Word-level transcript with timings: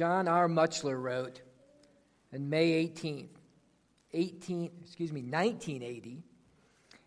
John 0.00 0.28
R. 0.28 0.48
Mutchler 0.48 0.98
wrote 0.98 1.42
on 2.32 2.48
May 2.48 2.88
18th, 2.88 3.36
18, 4.14 4.70
excuse 4.82 5.12
me, 5.12 5.20
1980, 5.20 6.22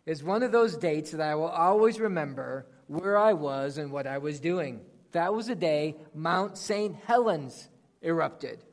is 0.06 0.24
one 0.24 0.44
of 0.44 0.52
those 0.52 0.78
dates 0.78 1.10
that 1.10 1.20
I 1.20 1.34
will 1.34 1.48
always 1.48 2.00
remember 2.00 2.68
where 2.86 3.18
I 3.18 3.34
was 3.34 3.80
and 3.80 3.92
what 3.92 4.06
I 4.06 4.20
was 4.20 4.40
doing. 4.40 4.82
That 5.12 5.34
was 5.34 5.48
the 5.48 5.56
day 5.56 5.96
Mount 6.14 6.56
St. 6.56 6.96
Helens 7.08 7.68
erupted. 8.04 8.64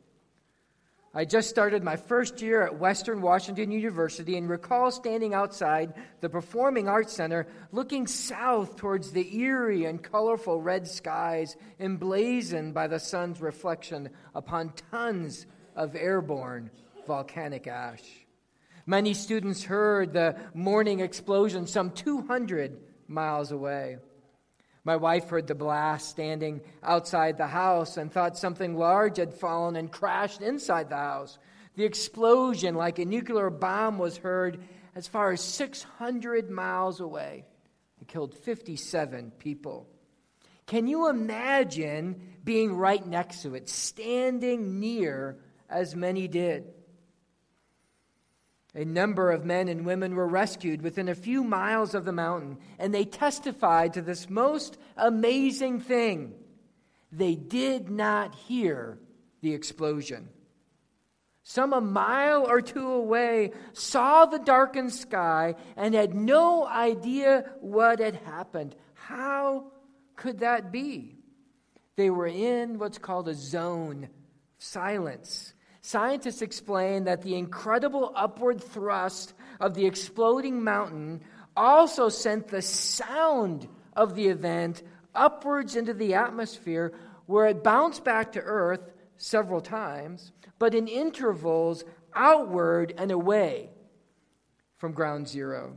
I 1.13 1.25
just 1.25 1.51
started 1.51 1.83
my 1.83 1.97
first 1.97 2.41
year 2.41 2.63
at 2.63 2.79
Western 2.79 3.21
Washington 3.21 3.73
University 3.73 4.37
and 4.37 4.49
recall 4.49 4.93
standing 4.93 5.35
outside 5.35 5.95
the 6.21 6.29
Performing 6.29 6.89
Arts 6.89 7.13
Center 7.13 7.49
looking 7.73 8.07
south 8.07 8.77
towards 8.77 9.11
the 9.11 9.37
eerie 9.37 9.87
and 9.87 10.01
colorful 10.01 10.63
red 10.63 10.87
skies 10.87 11.57
emblazoned 11.81 12.75
by 12.75 12.87
the 12.87 13.01
sun's 13.01 13.41
reflection 13.41 14.11
upon 14.37 14.73
tons 14.93 15.47
of 15.75 15.97
airborne 15.97 16.71
volcanic 17.09 17.67
ash. 17.67 18.05
Many 18.87 19.13
students 19.15 19.65
heard 19.65 20.13
the 20.13 20.37
morning 20.55 21.01
explosion 21.01 21.67
some 21.67 21.91
200 21.91 22.79
miles 23.09 23.51
away. 23.51 23.99
My 24.85 24.97
wife 24.97 25.29
heard 25.29 25.47
the 25.47 25.55
blast 25.55 26.09
standing 26.09 26.63
outside 26.83 27.37
the 27.37 27.47
house 27.47 27.97
and 27.97 28.11
thought 28.11 28.39
something 28.39 28.77
large 28.77 29.19
had 29.19 29.35
fallen 29.35 29.77
and 29.77 29.93
crashed 29.93 30.41
inside 30.41 30.89
the 30.89 30.97
house. 30.97 31.39
The 31.77 31.85
explosion, 31.85 32.75
like 32.75 32.99
a 32.99 33.05
nuclear 33.05 33.51
bomb, 33.51 33.99
was 33.99 34.17
heard 34.17 34.63
as 34.95 35.07
far 35.07 35.33
as 35.33 35.43
600 35.43 36.51
miles 36.51 37.01
away. 37.01 37.45
It 38.01 38.09
killed 38.09 38.35
57 38.35 39.33
people. 39.39 39.87
Can 40.67 40.87
you 40.87 41.09
imagine 41.09 42.37
being 42.43 42.75
right 42.75 43.05
next 43.05 43.43
to 43.43 43.55
it, 43.55 43.69
standing 43.69 44.81
near 44.81 45.37
as 45.69 45.95
many 45.95 46.27
did? 46.27 46.73
A 48.75 48.85
number 48.85 49.33
of 49.33 49.45
men 49.45 49.69
and 49.69 49.85
women 49.85 50.15
were 50.15 50.29
rescued 50.29 50.83
within 50.83 51.09
a 51.09 51.15
few 51.15 51.43
miles 51.43 51.95
of 51.95 52.05
the 52.05 52.13
mountain, 52.13 52.59
and 52.79 52.95
they 52.95 53.05
testified 53.05 53.95
to 53.95 54.03
this 54.03 54.31
most 54.31 54.79
amazing 54.97 55.81
thing. 55.81 56.35
They 57.11 57.35
did 57.35 57.91
not 57.91 58.35
hear 58.35 58.99
the 59.41 59.55
explosion. 59.55 60.29
Some 61.43 61.73
a 61.73 61.81
mile 61.81 62.47
or 62.49 62.61
two 62.61 62.87
away 62.87 63.53
saw 63.73 64.27
the 64.27 64.39
darkened 64.39 64.93
sky 64.93 65.57
and 65.77 65.95
had 65.95 66.15
no 66.15 66.65
idea 66.65 67.51
what 67.61 67.99
had 67.99 68.15
happened. 68.15 68.77
How 68.95 69.73
could 70.15 70.41
that 70.41 70.71
be? 70.71 71.17
They 71.97 72.09
were 72.09 72.29
in 72.29 72.79
what's 72.79 72.99
called 72.99 73.29
a 73.29 73.35
zone 73.35 74.05
of 74.05 74.11
silence 74.59 75.55
Scientists 75.83 76.43
explain 76.43 77.05
that 77.05 77.23
the 77.23 77.37
incredible 77.37 78.13
upward 78.15 78.63
thrust 78.63 79.33
of 79.61 79.75
the 79.75 79.87
exploding 79.87 80.63
mountain 80.63 81.23
also 81.57 82.09
sent 82.09 82.49
the 82.49 82.63
sound 82.63 83.67
of 83.97 84.15
the 84.15 84.29
event 84.29 84.83
upwards 85.15 85.77
into 85.77 85.95
the 85.95 86.15
atmosphere, 86.15 86.93
where 87.27 87.47
it 87.47 87.65
bounced 87.65 88.05
back 88.05 88.33
to 88.33 88.41
Earth 88.41 88.93
several 89.17 89.61
times, 89.61 90.33
but 90.59 90.75
in 90.75 90.87
intervals 90.87 91.85
outward 92.15 92.95
and 92.99 93.11
away 93.11 93.71
from 94.77 94.93
ground 94.93 95.29
zero. 95.29 95.77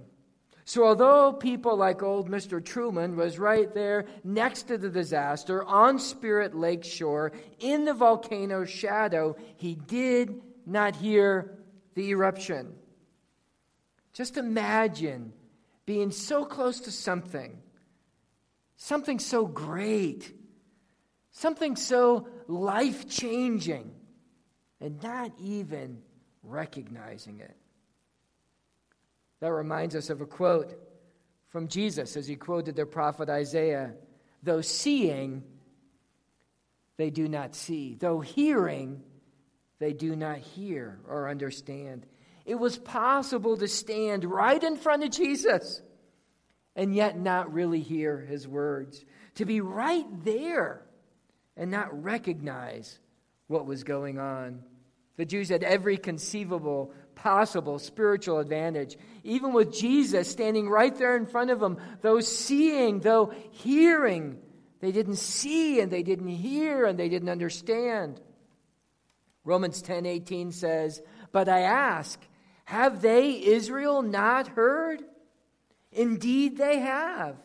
So, 0.66 0.86
although 0.86 1.34
people 1.34 1.76
like 1.76 2.02
old 2.02 2.30
Mr. 2.30 2.64
Truman 2.64 3.18
was 3.18 3.38
right 3.38 3.74
there 3.74 4.06
next 4.24 4.64
to 4.64 4.78
the 4.78 4.90
disaster 4.90 5.64
on 5.64 6.00
Spirit 6.00 6.56
Lake 6.56 6.86
shore 6.86 7.34
in 7.60 7.84
the 7.84 7.94
volcano's 7.94 8.70
shadow, 8.70 9.36
he 9.58 9.76
did 9.76 10.42
not 10.66 10.96
hear 10.96 11.58
the 11.96 12.10
eruption. 12.12 12.74
Just 14.14 14.38
imagine 14.38 15.34
being 15.86 16.12
so 16.12 16.46
close 16.46 16.80
to 16.82 16.92
something, 16.92 17.58
something 18.78 19.20
so 19.20 19.46
great, 19.46 20.34
something 21.32 21.76
so 21.76 22.28
life 22.48 23.10
changing, 23.10 23.92
and 24.80 25.02
not 25.04 25.34
even 25.40 26.02
recognizing 26.42 27.40
it. 27.42 27.58
That 29.44 29.52
reminds 29.52 29.94
us 29.94 30.10
of 30.10 30.22
a 30.22 30.26
quote 30.26 30.74
from 31.50 31.68
Jesus 31.68 32.16
as 32.16 32.26
he 32.26 32.38
quoted 32.38 32.78
the 32.78 32.86
prophet 32.86 33.28
Isaiah 33.28 33.92
Though 34.42 34.62
seeing, 34.62 35.44
they 36.96 37.10
do 37.10 37.28
not 37.28 37.54
see. 37.54 37.98
Though 38.00 38.22
hearing, 38.22 39.04
they 39.80 39.92
do 39.92 40.16
not 40.16 40.38
hear 40.38 41.02
or 41.10 41.28
understand. 41.28 42.06
It 42.46 42.56
was 42.56 42.78
possible 42.78 43.58
to 43.58 43.68
stand 43.68 44.24
right 44.24 44.64
in 44.64 44.78
front 44.78 45.04
of 45.04 45.12
Jesus 45.12 45.82
and 46.74 46.96
yet 46.96 47.20
not 47.20 47.52
really 47.52 47.82
hear 47.82 48.22
his 48.22 48.48
words, 48.48 49.04
to 49.36 49.44
be 49.44 49.60
right 49.60 50.06
there 50.24 50.86
and 51.58 51.70
not 51.70 52.02
recognize 52.02 52.98
what 53.48 53.66
was 53.66 53.84
going 53.84 54.20
on. 54.20 54.64
The 55.18 55.26
Jews 55.26 55.50
had 55.50 55.64
every 55.64 55.98
conceivable 55.98 56.94
possible 57.16 57.80
spiritual 57.80 58.40
advantage. 58.40 58.98
Even 59.24 59.54
with 59.54 59.74
Jesus 59.74 60.30
standing 60.30 60.70
right 60.70 60.96
there 60.96 61.16
in 61.16 61.26
front 61.26 61.52
of 61.52 61.60
them, 61.60 61.78
though 62.02 62.20
seeing, 62.20 63.00
though 63.00 63.34
hearing, 63.52 64.40
they 64.80 64.92
didn't 64.92 65.18
see 65.18 65.80
and 65.80 65.92
they 65.92 66.04
didn't 66.04 66.28
hear 66.28 66.86
and 66.86 67.00
they 67.00 67.10
didn't 67.10 67.30
understand. 67.30 68.20
Romans 69.44 69.82
10 69.82 70.06
18 70.06 70.52
says, 70.52 71.02
But 71.32 71.50
I 71.50 71.62
ask, 71.62 72.20
have 72.66 73.02
they, 73.02 73.44
Israel, 73.44 74.02
not 74.02 74.48
heard? 74.48 75.04
Indeed, 75.92 76.58
they 76.58 76.80
have. 76.80 77.38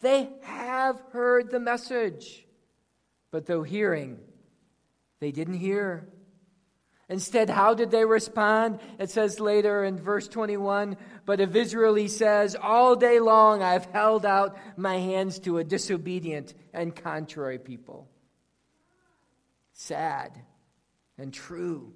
They 0.00 0.28
have 0.42 1.00
heard 1.12 1.50
the 1.50 1.60
message. 1.60 2.46
But 3.30 3.46
though 3.46 3.62
hearing, 3.62 4.18
they 5.20 5.32
didn't 5.32 5.58
hear. 5.58 6.08
Instead, 7.08 7.48
how 7.48 7.72
did 7.72 7.92
they 7.92 8.04
respond? 8.04 8.80
It 8.98 9.10
says 9.10 9.38
later 9.38 9.84
in 9.84 9.98
verse 9.98 10.26
21 10.26 10.96
But 11.24 11.40
of 11.40 11.54
Israel, 11.54 11.94
he 11.94 12.08
says, 12.08 12.56
All 12.60 12.96
day 12.96 13.20
long 13.20 13.62
I've 13.62 13.86
held 13.86 14.26
out 14.26 14.58
my 14.76 14.96
hands 14.96 15.38
to 15.40 15.58
a 15.58 15.64
disobedient 15.64 16.54
and 16.72 16.94
contrary 16.94 17.58
people. 17.58 18.08
Sad 19.72 20.32
and 21.16 21.32
true 21.32 21.94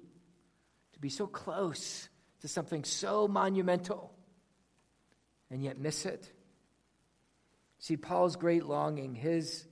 to 0.93 0.99
be 0.99 1.09
so 1.09 1.27
close 1.27 2.07
to 2.39 2.47
something 2.47 2.83
so 2.85 3.27
monumental 3.27 4.13
and 5.49 5.61
yet 5.61 5.77
miss 5.77 6.05
it. 6.05 6.31
See, 7.79 7.97
Paul's 7.97 8.35
great 8.37 8.65
longing, 8.65 9.15
his 9.15 9.65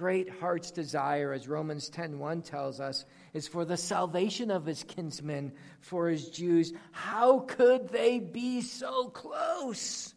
great 0.00 0.30
heart's 0.30 0.70
desire, 0.70 1.30
as 1.30 1.46
Romans 1.46 1.90
10:1 1.90 2.40
tells 2.40 2.80
us, 2.80 3.04
is 3.34 3.46
for 3.46 3.66
the 3.66 3.76
salvation 3.76 4.50
of 4.50 4.64
his 4.64 4.82
kinsmen, 4.82 5.52
for 5.80 6.08
his 6.08 6.30
Jews. 6.30 6.72
How 6.90 7.40
could 7.40 7.90
they 7.90 8.18
be 8.18 8.62
so 8.62 9.10
close 9.10 10.14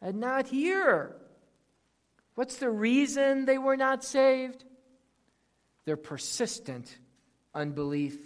and 0.00 0.18
not 0.18 0.48
hear? 0.48 1.14
What's 2.34 2.56
the 2.56 2.70
reason 2.70 3.44
they 3.44 3.56
were 3.56 3.76
not 3.76 4.02
saved? 4.02 4.64
Their 5.84 5.96
persistent 5.96 6.98
unbelief. 7.54 8.18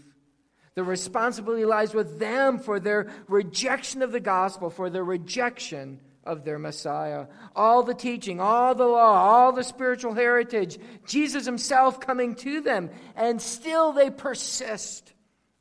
The 0.74 0.84
responsibility 0.84 1.66
lies 1.66 1.92
with 1.92 2.18
them 2.18 2.60
for 2.60 2.80
their 2.80 3.10
rejection 3.28 4.00
of 4.00 4.10
the 4.10 4.20
gospel, 4.20 4.70
for 4.70 4.88
their 4.88 5.04
rejection 5.04 6.00
of 6.28 6.44
their 6.44 6.58
Messiah. 6.58 7.26
All 7.56 7.82
the 7.82 7.94
teaching, 7.94 8.38
all 8.40 8.74
the 8.74 8.86
law, 8.86 9.14
all 9.14 9.52
the 9.52 9.64
spiritual 9.64 10.14
heritage, 10.14 10.78
Jesus 11.06 11.46
himself 11.46 11.98
coming 11.98 12.34
to 12.36 12.60
them, 12.60 12.90
and 13.16 13.40
still 13.40 13.92
they 13.92 14.10
persist 14.10 15.12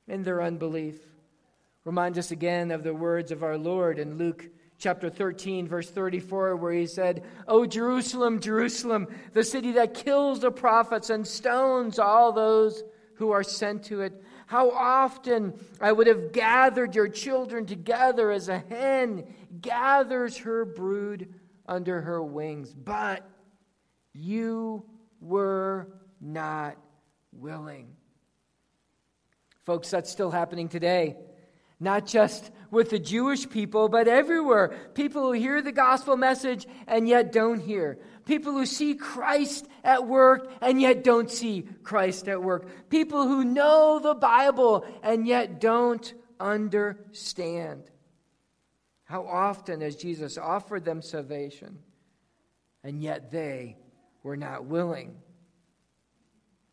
in 0.08 0.24
their 0.24 0.42
unbelief. 0.42 0.98
Remind 1.86 2.18
us 2.18 2.32
again 2.32 2.72
of 2.72 2.84
the 2.84 2.94
words 2.94 3.32
of 3.32 3.44
our 3.44 3.58
Lord 3.58 3.98
in 3.98 4.18
Luke 4.18 4.50
chapter 4.78 5.10
13, 5.10 5.68
verse 5.68 5.90
34, 5.90 6.58
where 6.58 6.74
he 6.74 6.86
said, 6.86 7.24
O 7.48 7.66
Jerusalem, 7.66 8.42
Jerusalem, 8.42 9.08
the 9.34 9.44
city 9.44 9.72
that 9.72 9.94
kills 9.94 10.42
the 10.42 10.52
prophets 10.52 11.10
and 11.10 11.26
stones 11.26 11.98
all 11.98 12.34
those 12.34 12.84
who 13.16 13.32
are 13.32 13.44
sent 13.44 13.84
to 13.86 14.02
it. 14.02 14.22
How 14.48 14.72
often 14.72 15.54
I 15.82 15.92
would 15.92 16.08
have 16.08 16.32
gathered 16.32 16.96
your 16.96 17.10
children 17.10 17.66
together 17.66 18.32
as 18.32 18.48
a 18.48 18.60
hen 18.60 19.26
gathers 19.62 20.38
her 20.38 20.64
brood 20.64 21.34
under 21.68 22.02
her 22.02 22.24
wings, 22.24 22.74
but 22.74 23.30
you 24.14 24.86
were 25.20 25.90
not 26.22 26.78
willing. 27.34 27.90
Folks, 29.66 29.90
that's 29.90 30.10
still 30.10 30.32
happening 30.32 30.70
today. 30.70 31.18
Not 31.80 32.08
just 32.08 32.50
with 32.72 32.90
the 32.90 33.00
Jewish 33.00 33.48
people, 33.50 33.90
but 33.90 34.08
everywhere. 34.08 34.70
People 34.94 35.24
who 35.24 35.32
hear 35.34 35.62
the 35.62 35.74
gospel 35.74 36.16
message 36.16 36.66
and 36.88 37.08
yet 37.08 37.34
don't 37.34 37.60
hear. 37.60 38.00
People 38.28 38.52
who 38.52 38.66
see 38.66 38.94
Christ 38.94 39.66
at 39.86 40.06
work 40.06 40.52
and 40.60 40.82
yet 40.82 41.02
don't 41.02 41.32
see 41.32 41.66
Christ 41.82 42.28
at 42.28 42.44
work. 42.44 42.90
People 42.90 43.26
who 43.26 43.46
know 43.46 44.00
the 44.00 44.16
Bible 44.16 44.86
and 45.02 45.26
yet 45.26 45.62
don't 45.62 46.14
understand. 46.38 47.90
How 49.06 49.26
often 49.26 49.80
has 49.80 49.96
Jesus 49.96 50.38
offered 50.38 50.84
them 50.84 51.02
salvation 51.02 51.80
and 52.84 53.02
yet 53.02 53.32
they 53.32 53.78
were 54.24 54.36
not 54.36 54.66
willing? 54.66 55.16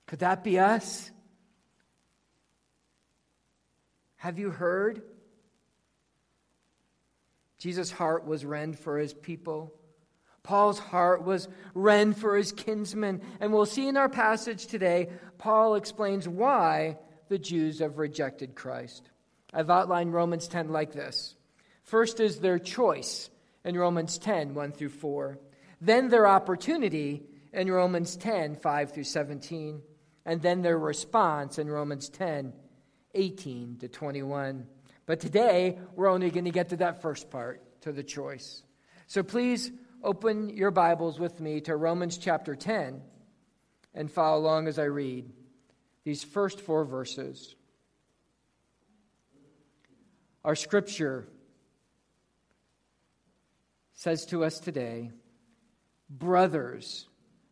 Could 0.07 0.19
that 0.19 0.43
be 0.43 0.59
us? 0.59 1.13
Have 4.17 4.41
you 4.41 4.51
heard? 4.51 5.03
Jesus' 7.59 7.93
heart 7.93 8.27
was 8.27 8.45
rend 8.45 8.77
for 8.77 8.99
his 8.99 9.15
people. 9.15 9.73
Paul's 10.45 10.79
heart 10.79 11.25
was 11.25 11.49
rend 11.75 12.17
for 12.19 12.37
his 12.37 12.53
kinsmen. 12.53 13.23
And 13.41 13.53
we'll 13.53 13.67
see 13.67 13.89
in 13.89 13.97
our 13.97 14.11
passage 14.11 14.67
today, 14.67 15.09
Paul 15.39 15.75
explains 15.75 16.29
why 16.29 16.99
the 17.29 17.39
Jews 17.39 17.81
have 17.81 17.99
rejected 17.99 18.55
Christ. 18.55 19.11
I've 19.53 19.71
outlined 19.71 20.13
Romans 20.13 20.47
10 20.47 20.69
like 20.69 20.93
this 20.93 21.35
First 21.83 22.21
is 22.21 22.39
their 22.39 22.59
choice 22.59 23.31
in 23.65 23.77
Romans 23.77 24.19
10 24.19 24.55
1 24.55 24.73
through 24.73 24.91
4. 24.91 25.39
Then 25.81 26.09
their 26.09 26.27
opportunity 26.27 27.25
in 27.53 27.71
Romans 27.71 28.17
10 28.17 28.57
5 28.57 28.93
through 28.93 29.05
17. 29.05 29.83
And 30.27 30.43
then 30.43 30.63
their 30.63 30.79
response 30.79 31.59
in 31.59 31.69
Romans 31.69 32.11
10 32.11 32.53
18 33.15 33.79
to 33.79 33.89
21. 33.89 34.67
But 35.07 35.21
today, 35.21 35.79
we're 35.95 36.09
only 36.09 36.31
going 36.31 36.47
to 36.47 36.51
get 36.51 36.71
to 36.71 36.77
that 36.79 37.01
first 37.01 37.31
part, 37.31 37.63
to 37.83 37.93
the 37.93 38.03
choice. 38.03 38.63
So 39.07 39.23
please 39.23 39.71
open 40.05 40.51
your 40.51 40.71
Bibles 40.71 41.19
with 41.19 41.41
me 41.41 41.63
to 41.63 41.75
Romans 41.75 42.19
chapter 42.19 42.55
10 42.55 43.01
and 43.95 44.11
follow 44.11 44.39
along 44.39 44.69
as 44.69 44.79
I 44.79 44.85
read 44.85 45.31
these 46.05 46.23
first 46.23 46.61
four 46.61 46.85
verses. 46.85 47.57
Our 50.45 50.57
scripture 50.57 51.27
says 53.95 54.27
to 54.27 54.45
us 54.45 54.61
today, 54.61 55.11
Brothers, 56.11 57.09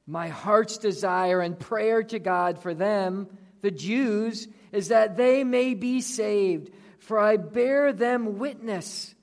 my 0.07 0.29
heart's 0.29 0.77
desire 0.77 1.41
and 1.41 1.59
prayer 1.59 2.03
to 2.03 2.19
God 2.19 2.59
for 2.59 2.75
them, 2.75 3.29
the 3.63 3.71
Jews, 3.71 4.47
is 4.73 4.89
that 4.89 5.17
they 5.17 5.43
may 5.43 5.73
be 5.73 6.03
saved. 6.03 6.71
For 6.99 7.19
I 7.19 7.39
bear 7.39 7.95
them 7.95 8.39
witness 8.39 9.15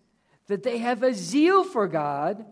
that 0.47 0.63
they 0.63 0.79
have 0.79 1.03
a 1.03 1.13
zeal 1.13 1.63
for 1.63 1.87
God, 1.87 2.43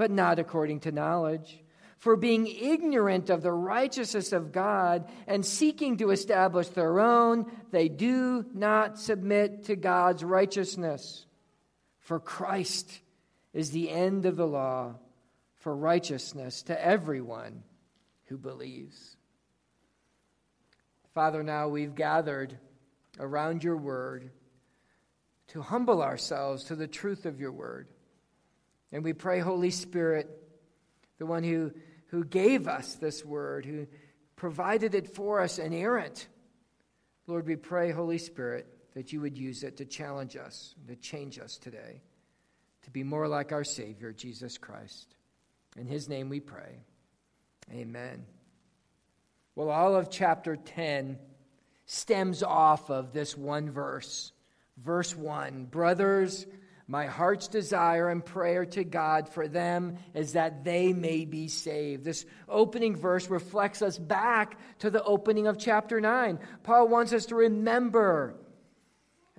but 0.00 0.10
not 0.10 0.38
according 0.38 0.80
to 0.80 0.90
knowledge. 0.90 1.62
For 1.98 2.16
being 2.16 2.46
ignorant 2.46 3.28
of 3.28 3.42
the 3.42 3.52
righteousness 3.52 4.32
of 4.32 4.50
God 4.50 5.06
and 5.26 5.44
seeking 5.44 5.98
to 5.98 6.10
establish 6.10 6.68
their 6.68 7.00
own, 7.00 7.52
they 7.70 7.90
do 7.90 8.46
not 8.54 8.98
submit 8.98 9.64
to 9.64 9.76
God's 9.76 10.24
righteousness. 10.24 11.26
For 11.98 12.18
Christ 12.18 12.90
is 13.52 13.72
the 13.72 13.90
end 13.90 14.24
of 14.24 14.36
the 14.36 14.46
law 14.46 14.94
for 15.58 15.76
righteousness 15.76 16.62
to 16.62 16.82
everyone 16.82 17.62
who 18.24 18.38
believes. 18.38 19.18
Father, 21.12 21.42
now 21.42 21.68
we've 21.68 21.94
gathered 21.94 22.56
around 23.18 23.62
your 23.62 23.76
word 23.76 24.30
to 25.48 25.60
humble 25.60 26.00
ourselves 26.00 26.64
to 26.64 26.74
the 26.74 26.88
truth 26.88 27.26
of 27.26 27.38
your 27.38 27.52
word. 27.52 27.86
And 28.92 29.04
we 29.04 29.12
pray, 29.12 29.40
Holy 29.40 29.70
Spirit, 29.70 30.28
the 31.18 31.26
one 31.26 31.44
who, 31.44 31.72
who 32.06 32.24
gave 32.24 32.66
us 32.66 32.94
this 32.94 33.24
word, 33.24 33.64
who 33.64 33.86
provided 34.36 34.94
it 34.94 35.14
for 35.14 35.40
us 35.40 35.58
inerrant. 35.58 36.26
Lord, 37.26 37.46
we 37.46 37.56
pray, 37.56 37.92
Holy 37.92 38.18
Spirit, 38.18 38.66
that 38.94 39.12
you 39.12 39.20
would 39.20 39.38
use 39.38 39.62
it 39.62 39.76
to 39.76 39.84
challenge 39.84 40.36
us, 40.36 40.74
to 40.88 40.96
change 40.96 41.38
us 41.38 41.58
today, 41.58 42.02
to 42.82 42.90
be 42.90 43.04
more 43.04 43.28
like 43.28 43.52
our 43.52 43.64
Savior, 43.64 44.12
Jesus 44.12 44.58
Christ. 44.58 45.14
In 45.76 45.86
his 45.86 46.08
name 46.08 46.28
we 46.28 46.40
pray. 46.40 46.82
Amen. 47.72 48.24
Well, 49.54 49.70
all 49.70 49.94
of 49.94 50.10
chapter 50.10 50.56
10 50.56 51.18
stems 51.86 52.42
off 52.42 52.90
of 52.90 53.12
this 53.12 53.36
one 53.36 53.70
verse. 53.70 54.32
Verse 54.78 55.14
1 55.14 55.66
Brothers, 55.66 56.46
my 56.90 57.06
heart's 57.06 57.46
desire 57.46 58.08
and 58.08 58.24
prayer 58.24 58.66
to 58.66 58.82
God 58.82 59.28
for 59.28 59.46
them 59.46 59.96
is 60.12 60.32
that 60.32 60.64
they 60.64 60.92
may 60.92 61.24
be 61.24 61.46
saved. 61.46 62.04
This 62.04 62.26
opening 62.48 62.96
verse 62.96 63.30
reflects 63.30 63.80
us 63.80 63.96
back 63.96 64.58
to 64.80 64.90
the 64.90 65.00
opening 65.04 65.46
of 65.46 65.56
chapter 65.56 66.00
9. 66.00 66.40
Paul 66.64 66.88
wants 66.88 67.12
us 67.12 67.26
to 67.26 67.36
remember 67.36 68.34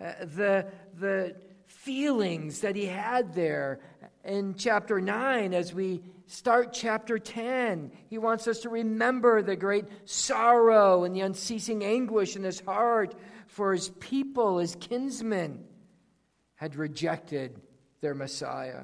uh, 0.01 0.13
the, 0.21 0.67
the 0.97 1.35
feelings 1.65 2.61
that 2.61 2.77
he 2.77 2.85
had 2.85 3.33
there 3.33 3.81
in 4.23 4.55
chapter 4.55 5.01
9 5.01 5.53
as 5.53 5.73
we 5.73 6.01
start 6.27 6.71
chapter 6.71 7.19
10. 7.19 7.91
He 8.09 8.17
wants 8.17 8.47
us 8.47 8.59
to 8.59 8.69
remember 8.69 9.41
the 9.41 9.57
great 9.57 9.87
sorrow 10.05 11.03
and 11.03 11.13
the 11.13 11.19
unceasing 11.19 11.83
anguish 11.83 12.37
in 12.37 12.43
his 12.43 12.61
heart 12.61 13.13
for 13.47 13.73
his 13.73 13.89
people, 13.89 14.59
his 14.59 14.77
kinsmen, 14.79 15.65
had 16.61 16.75
rejected 16.75 17.59
their 18.01 18.13
Messiah. 18.13 18.83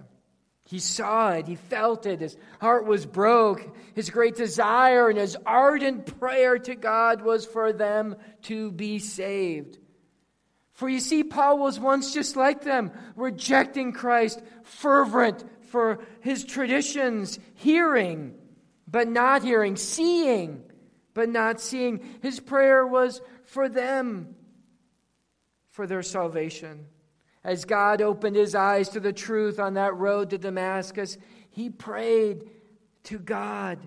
He 0.65 0.79
saw 0.79 1.33
it, 1.33 1.45
he 1.45 1.56
felt 1.56 2.07
it, 2.07 2.21
his 2.21 2.35
heart 2.59 2.88
was 2.88 3.06
broke. 3.06 3.77
His 3.94 4.09
great 4.09 4.35
desire 4.35 5.09
and 5.09 5.18
his 5.18 5.38
ardent 5.45 6.19
prayer 6.19 6.57
to 6.57 6.74
God 6.74 7.21
was 7.21 7.45
for 7.45 7.71
them 7.71 8.15
to 8.44 8.71
be 8.71 8.97
saved. 8.97 9.77
For 10.74 10.89
you 10.89 11.00
see, 11.00 11.24
Paul 11.24 11.59
was 11.59 11.79
once 11.79 12.15
just 12.15 12.35
like 12.35 12.63
them, 12.63 12.91
rejecting 13.15 13.94
Christ, 13.94 14.41
fervent 14.63 15.45
for 15.69 16.00
his 16.21 16.45
traditions, 16.45 17.38
hearing, 17.53 18.33
but 18.88 19.07
not 19.07 19.44
hearing, 19.44 19.75
seeing, 19.75 20.63
but 21.13 21.30
not 21.30 21.62
seeing. 21.62 22.03
His 22.23 22.39
prayer 22.39 22.88
was 22.88 23.21
for 23.44 23.69
them, 23.69 24.35
for 25.69 25.85
their 25.85 26.01
salvation. 26.01 26.88
As 27.47 27.63
God 27.63 28.01
opened 28.01 28.35
his 28.35 28.55
eyes 28.55 28.89
to 28.89 28.99
the 28.99 29.13
truth 29.13 29.57
on 29.57 29.75
that 29.75 29.95
road 29.95 30.31
to 30.31 30.38
Damascus, 30.38 31.17
he 31.49 31.69
prayed 31.69 32.49
to 33.05 33.17
God 33.17 33.79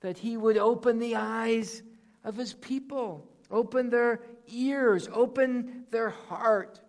that 0.00 0.16
he 0.16 0.38
would 0.38 0.56
open 0.56 0.98
the 0.98 1.16
eyes 1.16 1.82
of 2.24 2.34
his 2.34 2.54
people, 2.54 3.28
open 3.50 3.90
their 3.90 4.22
ears, 4.48 5.06
open 5.12 5.84
their 5.90 6.08
heart 6.08 6.80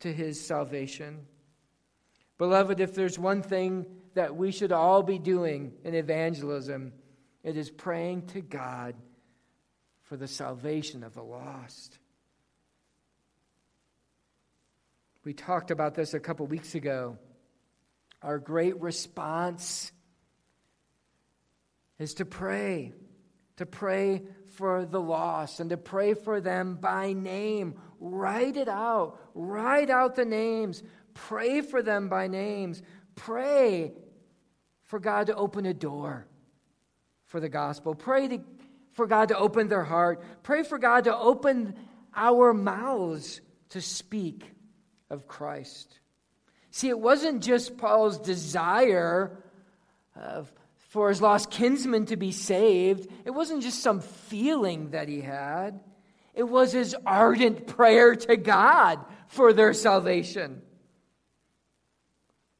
to 0.00 0.12
his 0.12 0.38
salvation. 0.38 1.26
Beloved, 2.36 2.78
if 2.78 2.94
there's 2.94 3.18
one 3.18 3.40
thing 3.40 3.86
that 4.12 4.36
we 4.36 4.52
should 4.52 4.70
all 4.70 5.02
be 5.02 5.18
doing 5.18 5.72
in 5.82 5.94
evangelism, 5.94 6.92
it 7.42 7.56
is 7.56 7.70
praying 7.70 8.26
to 8.26 8.42
God 8.42 8.96
for 10.02 10.18
the 10.18 10.28
salvation 10.28 11.02
of 11.02 11.14
the 11.14 11.22
lost. 11.22 11.96
We 15.24 15.34
talked 15.34 15.70
about 15.70 15.94
this 15.94 16.14
a 16.14 16.20
couple 16.20 16.46
weeks 16.46 16.74
ago. 16.74 17.16
Our 18.22 18.38
great 18.38 18.80
response 18.80 19.92
is 21.98 22.14
to 22.14 22.24
pray, 22.24 22.92
to 23.56 23.66
pray 23.66 24.22
for 24.56 24.84
the 24.84 25.00
lost 25.00 25.60
and 25.60 25.70
to 25.70 25.76
pray 25.76 26.14
for 26.14 26.40
them 26.40 26.74
by 26.74 27.12
name. 27.12 27.74
Write 28.00 28.56
it 28.56 28.68
out. 28.68 29.18
Write 29.34 29.90
out 29.90 30.16
the 30.16 30.24
names. 30.24 30.82
Pray 31.14 31.60
for 31.60 31.82
them 31.82 32.08
by 32.08 32.26
names. 32.26 32.82
Pray 33.14 33.92
for 34.82 34.98
God 34.98 35.28
to 35.28 35.36
open 35.36 35.66
a 35.66 35.74
door 35.74 36.26
for 37.26 37.38
the 37.38 37.48
gospel. 37.48 37.94
Pray 37.94 38.28
to, 38.28 38.40
for 38.92 39.06
God 39.06 39.28
to 39.28 39.38
open 39.38 39.68
their 39.68 39.84
heart. 39.84 40.22
Pray 40.42 40.64
for 40.64 40.78
God 40.78 41.04
to 41.04 41.16
open 41.16 41.76
our 42.14 42.52
mouths 42.52 43.40
to 43.70 43.80
speak 43.80 44.52
of 45.12 45.28
Christ. 45.28 46.00
See, 46.72 46.88
it 46.88 46.98
wasn't 46.98 47.42
just 47.42 47.76
Paul's 47.76 48.18
desire 48.18 49.36
of 50.16 50.50
for 50.88 51.08
his 51.08 51.22
lost 51.22 51.50
kinsmen 51.50 52.06
to 52.06 52.16
be 52.16 52.32
saved. 52.32 53.10
It 53.24 53.30
wasn't 53.30 53.62
just 53.62 53.82
some 53.82 54.00
feeling 54.00 54.90
that 54.90 55.08
he 55.08 55.20
had, 55.20 55.80
it 56.34 56.42
was 56.42 56.72
his 56.72 56.96
ardent 57.06 57.66
prayer 57.66 58.16
to 58.16 58.36
God 58.36 58.98
for 59.28 59.52
their 59.52 59.74
salvation. 59.74 60.62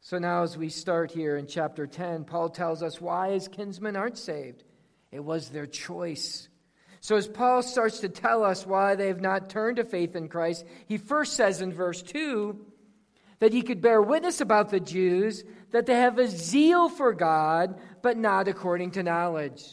So 0.01 0.19
now, 0.19 0.43
as 0.43 0.59
we 0.59 0.69
start 0.69 1.11
here 1.11 1.37
in 1.37 1.47
chapter 1.47 1.87
10, 1.87 2.25
Paul 2.25 2.51
tells 2.51 2.83
us 2.83 3.01
why 3.01 3.31
his 3.31 3.49
kinsmen 3.49 3.97
aren't 3.97 4.19
saved. 4.19 4.63
It 5.11 5.25
was 5.25 5.49
their 5.49 5.67
choice. 5.67 6.49
So, 7.03 7.17
as 7.17 7.27
Paul 7.27 7.65
starts 7.65 7.99
to 8.01 8.09
tell 8.09 8.45
us 8.45 8.65
why 8.65 8.95
they 8.95 9.09
have 9.09 9.21
not 9.21 9.51
turned 9.51 9.79
to 9.79 9.85
faith 9.85 10.15
in 10.15 10.29
Christ, 10.29 10.65
he 10.87 10.99
first 10.99 11.33
says 11.35 11.61
in 11.61 11.73
verse 11.73 12.01
2 12.01 12.57
that 13.41 13.53
he 13.53 13.63
could 13.63 13.81
bear 13.81 14.01
witness 14.01 14.41
about 14.41 14.71
the 14.71 14.79
Jews 14.79 15.43
that 15.73 15.87
they 15.87 15.97
have 15.97 16.21
a 16.21 16.29
zeal 16.29 16.89
for 16.89 17.13
God, 17.13 17.81
but 18.03 18.17
not 18.17 18.47
according 18.47 18.93
to 18.93 19.03
knowledge. 19.03 19.65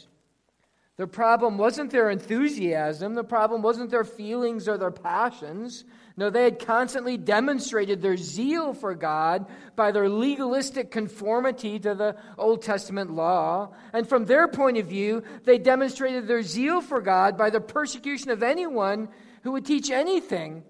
The 0.96 1.06
problem 1.06 1.56
wasn't 1.56 1.92
their 1.92 2.10
enthusiasm, 2.10 3.14
the 3.14 3.22
problem 3.22 3.62
wasn't 3.62 3.90
their 3.90 4.02
feelings 4.02 4.66
or 4.66 4.76
their 4.76 4.90
passions. 4.90 5.84
No, 6.20 6.28
they 6.28 6.44
had 6.44 6.58
constantly 6.58 7.16
demonstrated 7.16 8.02
their 8.02 8.18
zeal 8.18 8.74
for 8.74 8.94
God 8.94 9.46
by 9.74 9.90
their 9.90 10.06
legalistic 10.06 10.90
conformity 10.90 11.78
to 11.78 11.94
the 11.94 12.14
Old 12.36 12.60
Testament 12.60 13.10
law. 13.10 13.72
And 13.94 14.06
from 14.06 14.26
their 14.26 14.46
point 14.46 14.76
of 14.76 14.86
view, 14.86 15.22
they 15.44 15.56
demonstrated 15.56 16.28
their 16.28 16.42
zeal 16.42 16.82
for 16.82 17.00
God 17.00 17.38
by 17.38 17.48
the 17.48 17.58
persecution 17.62 18.30
of 18.30 18.42
anyone 18.42 19.08
who 19.44 19.52
would 19.52 19.64
teach 19.64 19.90
anything 19.90 20.62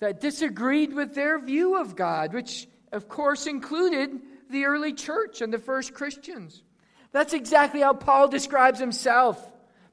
that 0.00 0.20
disagreed 0.20 0.92
with 0.92 1.14
their 1.14 1.38
view 1.38 1.80
of 1.80 1.96
God, 1.96 2.34
which, 2.34 2.68
of 2.92 3.08
course, 3.08 3.46
included 3.46 4.20
the 4.50 4.66
early 4.66 4.92
church 4.92 5.40
and 5.40 5.50
the 5.50 5.58
first 5.58 5.94
Christians. 5.94 6.62
That's 7.12 7.32
exactly 7.32 7.80
how 7.80 7.94
Paul 7.94 8.28
describes 8.28 8.78
himself 8.78 9.42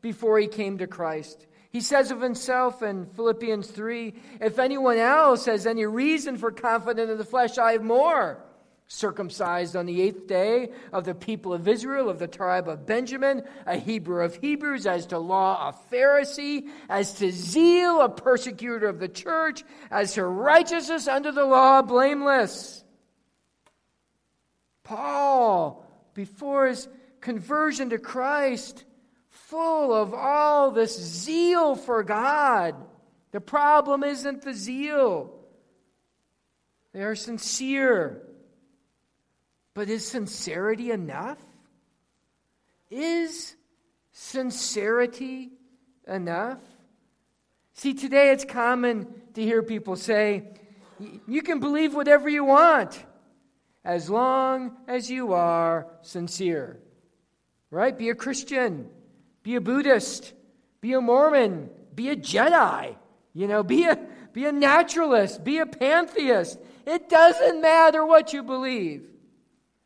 before 0.01 0.37
he 0.37 0.47
came 0.47 0.79
to 0.79 0.87
Christ. 0.87 1.47
He 1.71 1.79
says 1.79 2.11
of 2.11 2.19
himself 2.19 2.83
in 2.83 3.05
Philippians 3.05 3.67
3 3.67 4.13
If 4.41 4.59
anyone 4.59 4.97
else 4.97 5.45
has 5.45 5.65
any 5.65 5.85
reason 5.85 6.37
for 6.37 6.51
confidence 6.51 7.09
in 7.09 7.17
the 7.17 7.23
flesh, 7.23 7.57
I 7.57 7.73
have 7.73 7.83
more. 7.83 8.43
Circumcised 8.87 9.77
on 9.77 9.85
the 9.85 10.01
eighth 10.01 10.27
day 10.27 10.71
of 10.91 11.05
the 11.05 11.15
people 11.15 11.53
of 11.53 11.69
Israel, 11.69 12.09
of 12.09 12.19
the 12.19 12.27
tribe 12.27 12.67
of 12.67 12.85
Benjamin, 12.85 13.43
a 13.65 13.77
Hebrew 13.77 14.21
of 14.21 14.35
Hebrews, 14.35 14.85
as 14.85 15.05
to 15.07 15.17
law, 15.17 15.69
a 15.69 15.95
Pharisee, 15.95 16.67
as 16.89 17.13
to 17.13 17.31
zeal, 17.31 18.01
a 18.01 18.09
persecutor 18.09 18.89
of 18.89 18.99
the 18.99 19.07
church, 19.07 19.63
as 19.89 20.15
to 20.15 20.25
righteousness 20.25 21.07
under 21.07 21.31
the 21.31 21.45
law, 21.45 21.81
blameless. 21.81 22.83
Paul, 24.83 25.85
before 26.13 26.67
his 26.67 26.89
conversion 27.21 27.91
to 27.91 27.97
Christ, 27.97 28.83
full 29.51 29.93
of 29.93 30.13
all 30.13 30.71
this 30.71 30.97
zeal 30.97 31.75
for 31.75 32.03
God. 32.03 32.73
The 33.31 33.41
problem 33.41 34.01
isn't 34.01 34.43
the 34.43 34.53
zeal, 34.53 35.33
they 36.93 37.03
are 37.03 37.15
sincere. 37.15 38.23
But 39.73 39.89
is 39.89 40.05
sincerity 40.05 40.91
enough? 40.91 41.37
Is 42.89 43.55
sincerity 44.11 45.51
enough? 46.05 46.59
See, 47.73 47.93
today 47.93 48.31
it's 48.31 48.43
common 48.43 49.07
to 49.33 49.41
hear 49.41 49.63
people 49.63 49.95
say, 49.95 50.43
you 51.27 51.41
can 51.41 51.61
believe 51.61 51.93
whatever 51.93 52.27
you 52.27 52.43
want 52.43 53.01
as 53.85 54.09
long 54.09 54.75
as 54.89 55.09
you 55.09 55.33
are 55.33 55.87
sincere. 56.01 56.79
Right? 57.69 57.97
Be 57.97 58.09
a 58.09 58.15
Christian. 58.15 58.89
Be 59.43 59.55
a 59.55 59.61
Buddhist, 59.61 60.33
be 60.81 60.93
a 60.93 61.01
Mormon, 61.01 61.69
be 61.95 62.09
a 62.09 62.15
Jedi, 62.15 62.95
you 63.33 63.47
know, 63.47 63.63
be 63.63 63.85
a, 63.85 63.97
be 64.33 64.45
a 64.45 64.51
naturalist, 64.51 65.43
be 65.43 65.59
a 65.59 65.65
pantheist. 65.65 66.59
It 66.85 67.09
doesn't 67.09 67.61
matter 67.61 68.05
what 68.05 68.33
you 68.33 68.43
believe 68.43 69.07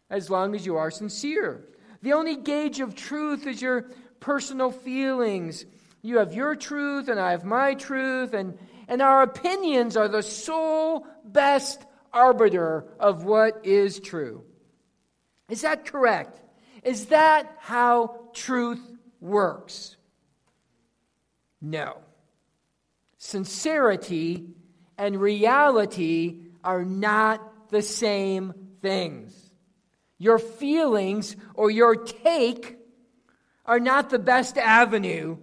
as 0.09 0.29
long 0.29 0.55
as 0.55 0.65
you 0.65 0.77
are 0.77 0.91
sincere. 0.91 1.65
The 2.01 2.13
only 2.13 2.35
gauge 2.35 2.79
of 2.79 2.95
truth 2.95 3.47
is 3.47 3.61
your 3.61 3.83
personal 4.19 4.71
feelings. 4.71 5.65
You 6.01 6.19
have 6.19 6.33
your 6.33 6.55
truth, 6.55 7.07
and 7.07 7.19
I 7.19 7.31
have 7.31 7.43
my 7.43 7.73
truth, 7.73 8.33
and, 8.33 8.57
and 8.87 9.01
our 9.01 9.23
opinions 9.23 9.97
are 9.97 10.07
the 10.07 10.21
sole 10.21 11.07
best 11.23 11.83
arbiter 12.13 12.85
of 12.99 13.23
what 13.23 13.65
is 13.65 13.99
true. 13.99 14.43
Is 15.49 15.61
that 15.61 15.85
correct? 15.85 16.41
Is 16.83 17.07
that 17.07 17.57
how 17.59 18.29
truth 18.33 18.79
works. 19.25 19.97
No. 21.61 21.97
Sincerity 23.17 24.45
and 24.97 25.19
reality 25.19 26.37
are 26.63 26.85
not 26.85 27.69
the 27.69 27.81
same 27.81 28.53
things. 28.81 29.33
Your 30.17 30.39
feelings 30.39 31.35
or 31.55 31.69
your 31.69 31.95
take 31.95 32.77
are 33.65 33.79
not 33.79 34.09
the 34.09 34.19
best 34.19 34.57
avenue 34.57 35.37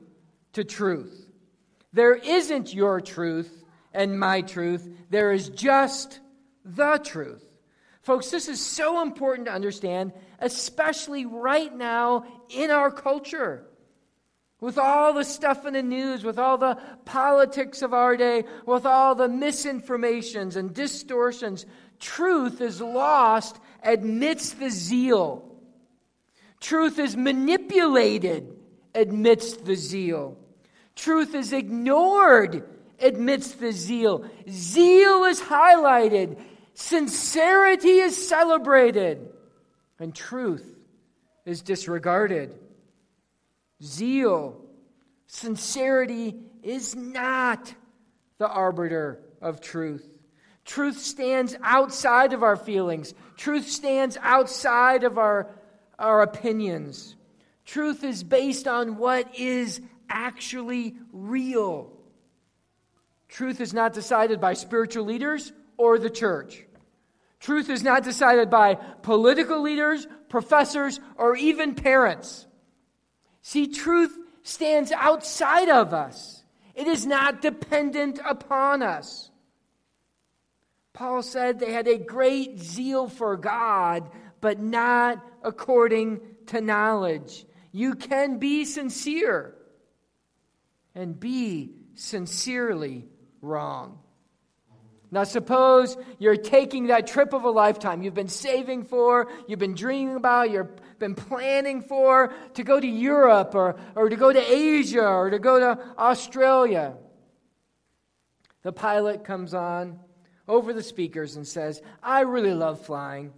to 0.53 0.65
truth. 0.65 1.27
There 1.93 2.15
isn't 2.15 2.73
your 2.73 3.01
truth 3.01 3.65
and 3.93 4.19
my 4.19 4.41
truth, 4.41 4.89
there 5.11 5.33
is 5.33 5.51
just 5.51 6.21
the 6.65 6.99
truth. 6.99 7.45
Folks, 8.01 8.31
this 8.31 8.49
is 8.49 8.65
so 8.65 9.03
important 9.03 9.47
to 9.47 9.53
understand, 9.53 10.13
especially 10.39 11.27
right 11.27 11.75
now 11.75 12.25
in 12.49 12.71
our 12.71 12.91
culture 12.91 13.67
with 14.63 14.79
all 14.79 15.13
the 15.13 15.25
stuff 15.25 15.67
in 15.67 15.73
the 15.73 15.83
news, 15.83 16.23
with 16.23 16.39
all 16.39 16.57
the 16.57 16.79
politics 17.05 17.83
of 17.83 17.93
our 17.93 18.17
day, 18.17 18.45
with 18.65 18.87
all 18.87 19.17
the 19.17 19.27
misinformations 19.27 20.55
and 20.55 20.73
distortions, 20.73 21.67
truth 21.99 22.61
is 22.61 22.81
lost 22.81 23.59
amidst 23.83 24.61
the 24.61 24.71
zeal. 24.71 25.53
Truth 26.61 27.01
is 27.01 27.17
manipulated 27.17 28.57
amidst 28.95 29.65
the 29.65 29.75
zeal. 29.75 30.39
Truth 30.95 31.35
is 31.35 31.53
ignored 31.53 32.63
amidst 33.01 33.59
the 33.59 33.73
zeal. 33.73 34.25
Zeal 34.49 35.25
is 35.25 35.41
highlighted, 35.41 36.41
sincerity 36.75 37.99
is 37.99 38.29
celebrated, 38.29 39.29
and 39.99 40.15
truth 40.15 40.79
is 41.45 41.63
disregarded 41.63 42.57
zeal, 43.83 44.61
sincerity 45.27 46.37
is 46.63 46.95
not 46.95 47.75
the 48.39 48.49
arbiter 48.49 49.21
of 49.41 49.61
truth. 49.61 50.19
Truth 50.65 50.99
stands 51.01 51.57
outside 51.63 52.33
of 52.33 52.43
our 52.43 52.57
feelings. 52.57 53.15
Truth 53.37 53.69
stands 53.69 54.17
outside 54.21 55.03
of 55.03 55.19
our, 55.19 55.51
our 55.99 56.23
opinions. 56.23 57.17
Truth 57.65 58.05
is 58.05 58.23
based 58.23 58.69
on 58.69 58.97
what 58.97 59.39
is 59.39 59.81
actually 60.09 60.95
real. 61.13 61.93
Truth 63.29 63.61
is 63.61 63.75
not 63.75 63.93
decided 63.93 64.41
by 64.41 64.53
spiritual 64.53 65.05
leaders 65.05 65.53
or 65.77 65.99
the 65.99 66.11
church. 66.11 66.65
Truth 67.41 67.71
is 67.71 67.83
not 67.83 68.05
decided 68.05 68.51
by 68.51 68.75
political 68.75 69.63
leaders, 69.63 70.07
professors, 70.29 71.01
or 71.17 71.35
even 71.35 71.75
parents. 71.75 72.47
See, 73.43 73.67
truth 73.67 74.17
stands 74.45 74.93
outside 74.93 75.69
of 75.69 75.93
us, 75.93 76.43
it 76.75 76.87
is 76.87 77.05
not 77.05 77.43
dependent 77.43 78.19
upon 78.25 78.83
us. 78.83 79.31
Paul 80.95 81.23
said 81.23 81.59
they 81.59 81.73
had 81.73 81.89
a 81.89 81.99
great 81.99 82.59
zeal 82.59 83.09
for 83.09 83.37
God, 83.37 84.11
but 84.41 84.61
not 84.61 85.25
according 85.43 86.21
to 86.47 86.61
knowledge. 86.61 87.47
You 87.73 87.95
can 87.95 88.39
be 88.39 88.65
sincere 88.65 89.55
and 90.95 91.19
be 91.19 91.73
sincerely 91.95 93.07
wrong. 93.41 93.99
Now, 95.11 95.25
suppose 95.25 95.97
you're 96.19 96.37
taking 96.37 96.87
that 96.87 97.07
trip 97.07 97.35
of 97.35 97.45
a 97.45 97.51
lifetime 97.51 98.03
you've 98.03 98.15
been 98.15 98.29
saving 98.29 98.85
for, 98.85 99.31
you've 99.47 99.59
been 99.59 99.75
dreaming 99.75 100.17
about, 100.17 100.51
you're 100.51 100.71
been 101.03 101.15
planning 101.17 101.83
for 101.83 102.33
to 102.55 102.63
go 102.63 102.79
to 102.79 102.87
Europe 102.87 103.57
or, 103.57 103.75
or 103.97 104.09
to 104.09 104.15
go 104.15 104.33
to 104.33 104.41
Asia 104.41 105.05
or 105.05 105.31
to 105.31 105.41
go 105.41 105.59
to 105.59 105.79
Australia. 105.99 106.95
The 108.63 108.73
pilot 108.73 109.25
comes 109.25 109.53
on 109.53 109.99
over 110.47 110.73
the 110.73 110.83
speakers 110.83 111.35
and 111.35 111.45
says, 111.47 111.83
I 112.03 112.21
really 112.21 112.55
love 112.55 112.87
flying. 112.87 113.33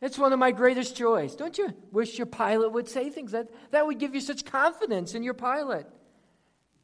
It's 0.00 0.18
one 0.18 0.32
of 0.32 0.40
my 0.40 0.50
greatest 0.50 0.96
joys. 0.96 1.36
Don't 1.36 1.56
you 1.56 1.72
wish 1.92 2.18
your 2.18 2.26
pilot 2.26 2.72
would 2.72 2.88
say 2.88 3.10
things 3.10 3.30
that 3.30 3.48
that 3.70 3.86
would 3.86 4.00
give 4.00 4.16
you 4.16 4.20
such 4.20 4.44
confidence 4.44 5.14
in 5.14 5.22
your 5.22 5.34
pilot? 5.34 5.86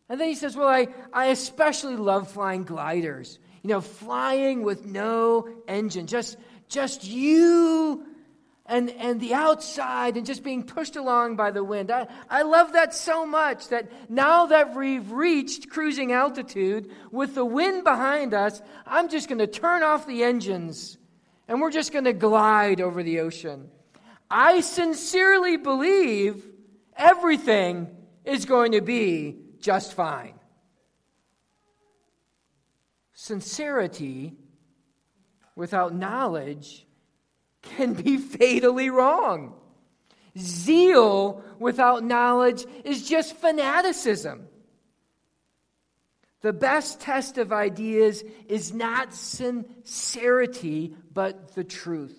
And 0.09 0.21
then 0.21 0.29
he 0.29 0.37
says, 0.37 0.57
Well, 0.57 0.69
I, 0.69 0.87
I 1.13 1.27
especially 1.27 1.97
love 1.97 2.31
flying 2.31 2.63
gliders. 2.63 3.41
You 3.65 3.71
know, 3.71 3.81
flying 3.81 4.63
with 4.63 4.87
no 4.87 5.49
engine, 5.67 6.07
just, 6.07 6.37
just 6.69 7.03
you 7.03 8.07
and, 8.69 8.91
and 8.91 9.19
the 9.19 9.33
outside 9.33 10.19
and 10.19 10.27
just 10.27 10.45
being 10.45 10.63
pushed 10.63 10.97
along 10.97 11.37
by 11.37 11.51
the 11.51 11.65
wind. 11.65 11.91
I, 11.91 12.07
I 12.29 12.43
love 12.43 12.75
that 12.75 12.95
so 12.95 13.25
much 13.25 13.69
that 13.69 13.91
now 14.11 14.47
that 14.47 14.77
we've 14.77 15.11
reached 15.11 15.71
cruising 15.71 16.13
altitude 16.13 16.91
with 17.11 17.35
the 17.35 17.47
wind 17.47 17.83
behind 17.83 18.35
us, 18.35 18.61
I'm 18.87 19.09
just 19.09 19.29
going 19.29 19.39
to 19.39 19.47
turn 19.47 19.83
off 19.83 20.07
the 20.07 20.23
engines 20.23 20.99
and 21.49 21.63
we're 21.63 21.71
just 21.71 21.93
going 21.93 22.05
to 22.05 22.13
glide 22.13 22.83
over 22.83 23.03
the 23.03 23.21
ocean. 23.21 23.71
I 24.31 24.61
sincerely 24.61 25.57
believe 25.57 26.45
everything 26.95 27.89
is 28.27 28.45
going 28.45 28.73
to 28.73 28.83
be 28.83 29.37
just 29.61 29.95
fine. 29.95 30.35
Sincerity 33.15 34.37
without 35.57 35.95
knowledge 35.95 36.87
can 37.77 37.95
be 37.95 38.17
fatally 38.17 38.91
wrong. 38.91 39.55
Zeal 40.37 41.43
without 41.59 42.05
knowledge 42.05 42.65
is 42.85 43.09
just 43.09 43.37
fanaticism. 43.37 44.49
The 46.41 46.53
best 46.53 47.01
test 47.01 47.39
of 47.39 47.53
ideas 47.53 48.23
is 48.49 48.73
not 48.73 49.13
sincerity, 49.13 50.95
but 51.13 51.55
the 51.55 51.65
truth. 51.65 52.17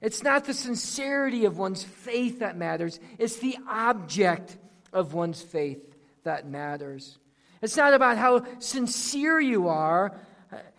It's 0.00 0.22
not 0.22 0.46
the 0.46 0.54
sincerity 0.54 1.44
of 1.44 1.58
one's 1.58 1.84
faith 1.84 2.38
that 2.38 2.56
matters, 2.56 2.98
it's 3.18 3.36
the 3.36 3.58
object 3.68 4.56
of 4.92 5.12
one's 5.12 5.42
faith 5.42 5.94
that 6.24 6.48
matters. 6.48 7.18
It's 7.62 7.76
not 7.76 7.92
about 7.92 8.16
how 8.16 8.46
sincere 8.58 9.38
you 9.38 9.68
are, 9.68 10.18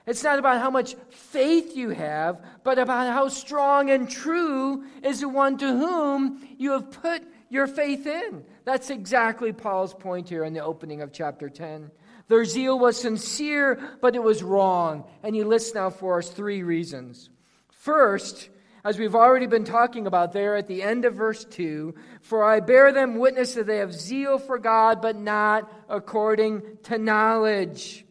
it's 0.06 0.24
not 0.24 0.40
about 0.40 0.60
how 0.60 0.70
much 0.70 0.96
faith 1.10 1.76
you 1.76 1.90
have, 1.90 2.44
but 2.64 2.80
about 2.80 3.14
how 3.14 3.28
strong 3.28 3.90
and 3.90 4.10
true 4.10 4.84
is 5.04 5.22
the 5.22 5.30
one 5.30 5.58
to 5.58 5.68
whom 5.68 6.48
you 6.58 6.72
have 6.72 6.92
put 6.92 7.24
your 7.50 7.68
faith 7.68 8.08
in. 8.08 8.44
That's 8.66 8.90
exactly 8.90 9.54
Paul's 9.54 9.94
point 9.94 10.30
here 10.30 10.44
in 10.44 10.54
the 10.54 10.64
opening 10.64 11.02
of 11.02 11.12
chapter 11.12 11.50
10. 11.50 11.92
Their 12.28 12.46
zeal 12.46 12.80
was 12.80 13.00
sincere, 13.00 13.80
but 14.02 14.16
it 14.16 14.24
was 14.24 14.42
wrong. 14.42 15.04
And 15.22 15.36
he 15.36 15.44
lists 15.44 15.76
now 15.76 15.90
for 15.90 16.18
us 16.18 16.30
three 16.30 16.64
reasons. 16.64 17.30
First, 17.70 18.50
as 18.84 18.98
we've 18.98 19.16
already 19.16 19.48
been 19.48 19.66
talking 19.66 20.08
about 20.08 20.32
there 20.32 20.56
at 20.56 20.68
the 20.68 20.82
end 20.82 21.06
of 21.06 21.14
verse 21.14 21.44
2 21.46 21.94
For 22.22 22.44
I 22.44 22.60
bear 22.60 22.92
them 22.92 23.20
witness 23.20 23.54
that 23.56 23.68
they 23.68 23.78
have 23.78 23.94
zeal 23.94 24.40
for 24.40 24.58
God, 24.58 25.02
but 25.02 25.16
not 25.16 25.72
according 25.90 26.62
to 26.84 26.98
knowledge. 26.98 28.06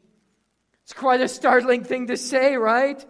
It's 0.91 0.99
quite 0.99 1.21
a 1.21 1.29
startling 1.29 1.85
thing 1.85 2.09
to 2.09 2.17
say, 2.17 2.57
right? 2.57 3.07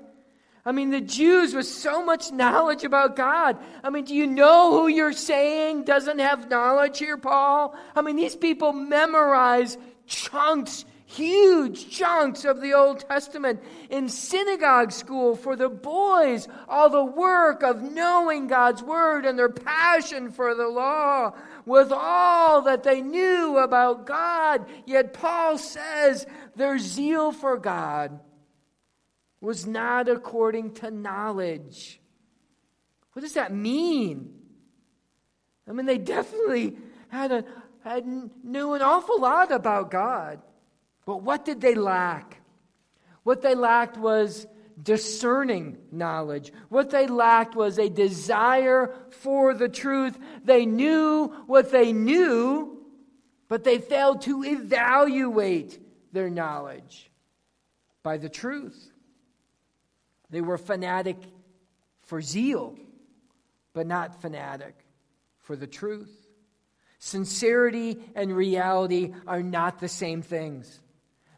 I 0.67 0.73
mean, 0.73 0.91
the 0.91 1.01
Jews 1.01 1.55
with 1.55 1.65
so 1.65 2.05
much 2.05 2.31
knowledge 2.31 2.85
about 2.85 3.17
God. 3.17 3.57
I 3.83 3.89
mean, 3.89 4.05
do 4.05 4.15
you 4.15 4.27
know 4.27 4.73
who 4.73 4.89
you're 4.89 5.15
saying 5.15 5.85
doesn't 5.85 6.19
have 6.19 6.51
knowledge 6.51 6.99
here, 6.99 7.17
Paul? 7.17 7.75
I 7.97 8.03
mean, 8.03 8.17
these 8.17 8.37
people 8.37 8.75
memorize 8.75 9.79
chunks 10.07 10.85
huge 11.07 11.91
chunks 11.91 12.45
of 12.45 12.61
the 12.61 12.75
Old 12.75 13.01
Testament 13.01 13.61
in 13.89 14.09
synagogue 14.09 14.93
school 14.93 15.35
for 15.35 15.57
the 15.57 15.69
boys, 15.69 16.47
all 16.69 16.89
the 16.89 17.05
work 17.05 17.63
of 17.63 17.83
knowing 17.83 18.47
God's 18.47 18.83
Word 18.83 19.25
and 19.25 19.39
their 19.39 19.49
passion 19.49 20.31
for 20.31 20.55
the 20.55 20.69
law 20.69 21.33
with 21.67 21.93
all 21.93 22.63
that 22.63 22.83
they 22.83 23.01
knew 23.01 23.59
about 23.59 24.07
God. 24.07 24.67
Yet 24.87 25.13
Paul 25.13 25.59
says 25.59 26.27
their 26.57 26.79
zeal 26.79 27.33
for 27.33 27.57
God 27.57 28.21
was 29.41 29.67
not 29.67 30.09
according 30.09 30.75
to 30.75 30.91
knowledge. 30.91 32.01
What 33.13 33.23
does 33.23 33.35
that 33.35 33.53
mean? 33.53 34.35
I 35.69 35.73
mean, 35.73 35.87
they 35.87 35.99
definitely 35.99 36.77
had, 37.09 37.33
a, 37.33 37.45
had 37.85 38.07
knew 38.43 38.75
an 38.75 38.83
awful 38.83 39.21
lot 39.21 39.51
about 39.51 39.91
God. 39.91 40.41
But 41.07 41.23
what 41.23 41.45
did 41.45 41.61
they 41.61 41.75
lack? 41.75 42.41
What 43.23 43.43
they 43.43 43.55
lacked 43.55 43.97
was 43.97 44.47
discerning 44.83 45.79
knowledge. 45.91 46.53
What 46.69 46.91
they 46.91 47.07
lacked 47.07 47.55
was 47.55 47.79
a 47.79 47.89
desire 47.89 48.95
for 49.11 49.55
the 49.55 49.69
truth. 49.69 50.19
They 50.45 50.67
knew 50.67 51.29
what 51.47 51.71
they 51.71 51.93
knew, 51.93 52.85
but 53.49 53.65
they 53.65 53.79
failed 53.79 54.23
to 54.23 54.45
evaluate 54.45 55.81
their 56.13 56.31
knowledge 56.31 57.11
by 58.03 58.17
the 58.17 58.29
truth. 58.29 58.91
They 60.31 60.41
were 60.41 60.59
fanatic 60.59 61.17
for 62.03 62.23
zeal, 62.23 62.79
but 63.73 63.87
not 63.87 64.23
fanatic 64.23 64.75
for 65.41 65.57
the 65.57 65.67
truth. 65.67 66.11
Sincerity 66.99 67.99
and 68.15 68.35
reality 68.37 69.15
are 69.27 69.43
not 69.43 69.81
the 69.81 69.89
same 69.89 70.23
things. 70.23 70.81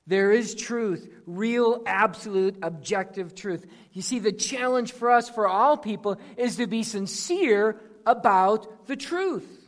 There 0.06 0.32
is 0.32 0.54
truth, 0.54 1.08
real, 1.26 1.82
absolute, 1.86 2.56
objective 2.62 3.34
truth. 3.34 3.66
You 3.92 4.02
see, 4.02 4.18
the 4.18 4.32
challenge 4.32 4.92
for 4.92 5.10
us, 5.10 5.28
for 5.28 5.46
all 5.46 5.76
people, 5.76 6.18
is 6.36 6.56
to 6.56 6.66
be 6.66 6.82
sincere 6.82 7.80
about 8.04 8.86
the 8.86 8.96
truth. 8.96 9.62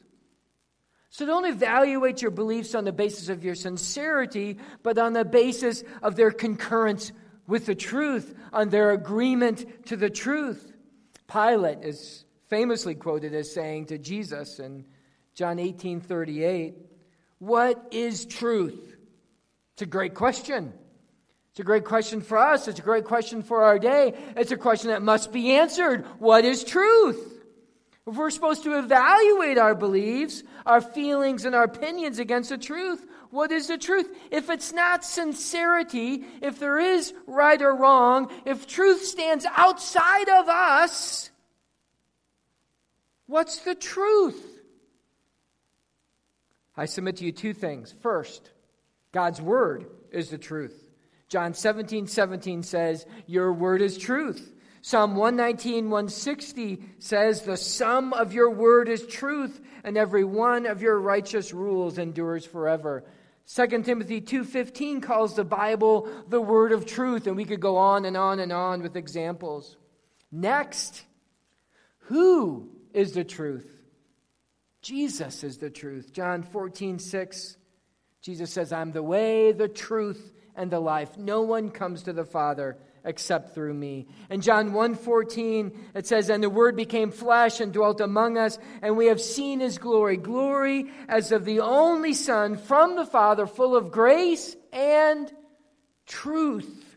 So 1.11 1.25
don't 1.25 1.45
evaluate 1.45 2.23
your 2.23 2.33
beliefs 2.33 2.75
on 2.75 2.85
the 2.85 2.93
basis 2.93 3.29
of 3.29 3.45
your 3.45 3.55
sincerity, 3.55 4.59
but 4.83 4.99
on 4.99 5.13
the 5.13 5.25
basis 5.25 5.85
of 6.03 6.17
their 6.17 6.33
concurrence 6.33 7.13
with 7.47 7.67
the 7.67 7.77
truth, 7.77 8.35
on 8.53 8.71
their 8.71 8.91
agreement 8.91 9.87
to 9.87 9.97
the 9.97 10.11
truth. 10.11 10.73
Pilate 11.29 11.85
is 11.85 12.25
famously 12.49 12.97
quoted 12.97 13.33
as 13.33 13.53
saying 13.53 13.87
to 13.87 13.99
Jesus 13.99 14.59
in 14.59 14.85
John 15.35 15.61
18 15.61 16.01
38, 16.01 16.75
What 17.39 17.89
is 17.93 18.27
truth? 18.27 18.94
It's 19.75 19.83
a 19.83 19.87
great 19.87 20.15
question. 20.15 20.73
It's 21.51 21.61
a 21.61 21.65
great 21.65 21.85
question 21.85 22.21
for 22.21 22.39
us. 22.39 22.69
It's 22.69 22.79
a 22.79 22.83
great 22.83 23.05
question 23.05 23.43
for 23.43 23.65
our 23.65 23.79
day. 23.79 24.15
It's 24.37 24.53
a 24.53 24.57
question 24.57 24.91
that 24.91 25.03
must 25.03 25.33
be 25.33 25.53
answered. 25.53 26.05
What 26.19 26.45
is 26.45 26.65
truth? 26.65 27.43
If 28.07 28.17
we're 28.17 28.31
supposed 28.31 28.65
to 28.65 28.79
evaluate 28.79 29.59
our 29.59 29.75
beliefs, 29.75 30.43
our 30.67 30.81
feelings, 30.81 31.45
and 31.45 31.55
our 31.55 31.65
opinions 31.65 32.19
against 32.19 32.51
the 32.51 32.59
truth, 32.59 33.05
what 33.31 33.51
is 33.51 33.67
the 33.67 33.79
truth? 33.79 34.09
If 34.31 34.51
it's 34.51 34.73
not 34.73 35.05
sincerity, 35.05 36.25
if 36.41 36.61
there 36.61 36.79
is 36.79 37.13
right 37.27 37.61
or 37.61 37.75
wrong, 37.75 38.31
if 38.45 38.67
truth 38.67 39.03
stands 39.03 39.47
outside 39.57 40.29
of 40.29 40.49
us, 40.49 41.31
what's 43.27 43.59
the 43.61 43.75
truth? 43.75 44.61
I 46.77 46.85
submit 46.85 47.17
to 47.17 47.25
you 47.25 47.33
two 47.33 47.55
things. 47.55 47.95
First, 48.01 48.51
God's 49.15 49.41
word 49.41 49.87
is 50.11 50.29
the 50.29 50.39
truth. 50.39 50.77
John 51.29 51.55
17, 51.55 52.09
17 52.09 52.65
says, 52.65 53.07
Your 53.27 53.53
word 53.53 53.81
is 53.81 53.97
truth. 53.97 54.53
Psalm 54.83 55.15
119, 55.15 55.89
160 55.89 56.83
says, 56.99 57.43
The 57.43 57.57
sum 57.57 58.13
of 58.13 58.35
your 58.35 58.51
word 58.51 58.89
is 58.89 59.07
truth, 59.07 59.61
and 59.85 59.97
every 59.97 60.25
one 60.25 60.67
of 60.67 60.83
your 60.83 60.99
righteous 60.99 61.55
rules 61.55 61.97
endures 61.97 62.45
forever. 62.45 63.05
2 63.47 63.85
Timothy 63.85 64.21
2:15 64.21 65.01
calls 65.01 65.37
the 65.37 65.45
Bible 65.45 66.09
the 66.29 66.41
word 66.41 66.73
of 66.73 66.87
truth 66.87 67.27
and 67.27 67.37
we 67.37 67.45
could 67.45 67.61
go 67.61 67.77
on 67.77 68.07
and 68.07 68.17
on 68.17 68.41
and 68.41 68.51
on 68.51 68.83
with 68.83 68.97
examples. 68.97 69.77
Next, 70.33 71.05
who 71.99 72.71
is 72.95 73.13
the 73.13 73.23
truth? 73.23 73.71
Jesus 74.81 75.45
is 75.45 75.59
the 75.59 75.69
truth. 75.69 76.11
John 76.13 76.43
14:6 76.43 77.59
Jesus 78.25 78.51
says, 78.51 78.73
I'm 78.73 78.93
the 78.93 79.03
way, 79.03 79.53
the 79.53 79.69
truth, 79.69 80.33
and 80.57 80.71
the 80.71 80.81
life. 80.81 81.19
No 81.19 81.43
one 81.43 81.69
comes 81.69 82.05
to 82.05 82.15
the 82.15 82.25
Father 82.25 82.79
except 83.05 83.55
through 83.55 83.75
me. 83.75 84.07
In 84.31 84.41
John 84.41 84.71
1:14 84.71 85.77
it 85.95 86.07
says 86.07 86.31
and 86.31 86.43
the 86.43 86.49
word 86.49 86.75
became 86.75 87.11
flesh 87.11 87.61
and 87.61 87.71
dwelt 87.71 88.01
among 88.01 88.39
us 88.39 88.59
and 88.81 88.97
we 88.97 89.09
have 89.09 89.21
seen 89.21 89.61
his 89.61 89.77
glory 89.77 90.17
glory 90.17 90.91
as 91.07 91.33
of 91.33 91.45
the 91.45 91.61
only 91.61 92.15
son 92.15 92.57
from 92.57 92.97
the 92.97 93.05
father 93.05 93.47
full 93.47 93.77
of 93.77 93.91
grace 93.91 94.57
and 94.73 95.31
truth. 96.07 96.97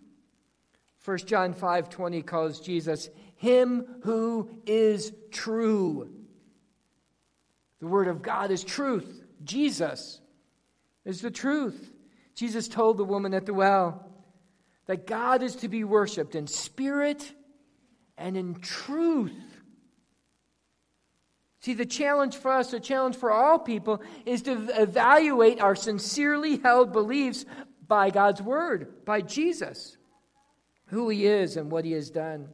1 1.03 1.17
John 1.25 1.53
5:20 1.53 2.25
calls 2.25 2.61
Jesus 2.61 3.09
him 3.35 3.85
who 4.03 4.49
is 4.65 5.11
true. 5.31 6.09
The 7.81 7.87
word 7.87 8.07
of 8.07 8.21
God 8.21 8.49
is 8.49 8.63
truth. 8.63 9.25
Jesus 9.43 10.21
is 11.07 11.21
the 11.21 11.31
truth. 11.31 11.93
Jesus 12.35 12.67
told 12.67 12.97
the 12.97 13.05
woman 13.05 13.33
at 13.33 13.45
the 13.45 13.53
well 13.53 14.05
that 14.85 15.07
God 15.07 15.41
is 15.41 15.55
to 15.57 15.69
be 15.69 15.83
worshiped 15.83 16.35
in 16.35 16.47
spirit 16.47 17.33
and 18.17 18.35
in 18.35 18.55
truth. 18.55 19.31
See, 21.61 21.73
the 21.73 21.85
challenge 21.85 22.35
for 22.35 22.51
us, 22.51 22.71
the 22.71 22.79
challenge 22.79 23.15
for 23.15 23.31
all 23.31 23.57
people, 23.57 24.01
is 24.25 24.43
to 24.43 24.67
evaluate 24.79 25.59
our 25.59 25.75
sincerely 25.75 26.57
held 26.57 26.91
beliefs 26.91 27.45
by 27.87 28.09
God's 28.09 28.41
Word, 28.41 29.05
by 29.05 29.21
Jesus, 29.21 29.97
who 30.87 31.09
He 31.09 31.25
is 31.25 31.57
and 31.57 31.71
what 31.71 31.85
He 31.85 31.93
has 31.93 32.09
done. 32.09 32.49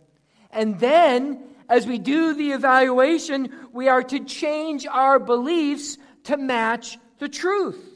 And 0.52 0.80
then, 0.80 1.44
as 1.68 1.88
we 1.88 1.98
do 1.98 2.36
the 2.36 2.52
evaluation, 2.52 3.52
we 3.72 3.88
are 3.88 4.04
to 4.04 4.24
change 4.24 4.86
our 4.86 5.20
beliefs 5.20 5.98
to 6.26 6.38
match 6.38 6.98
the 7.18 7.30
truth. 7.30 7.93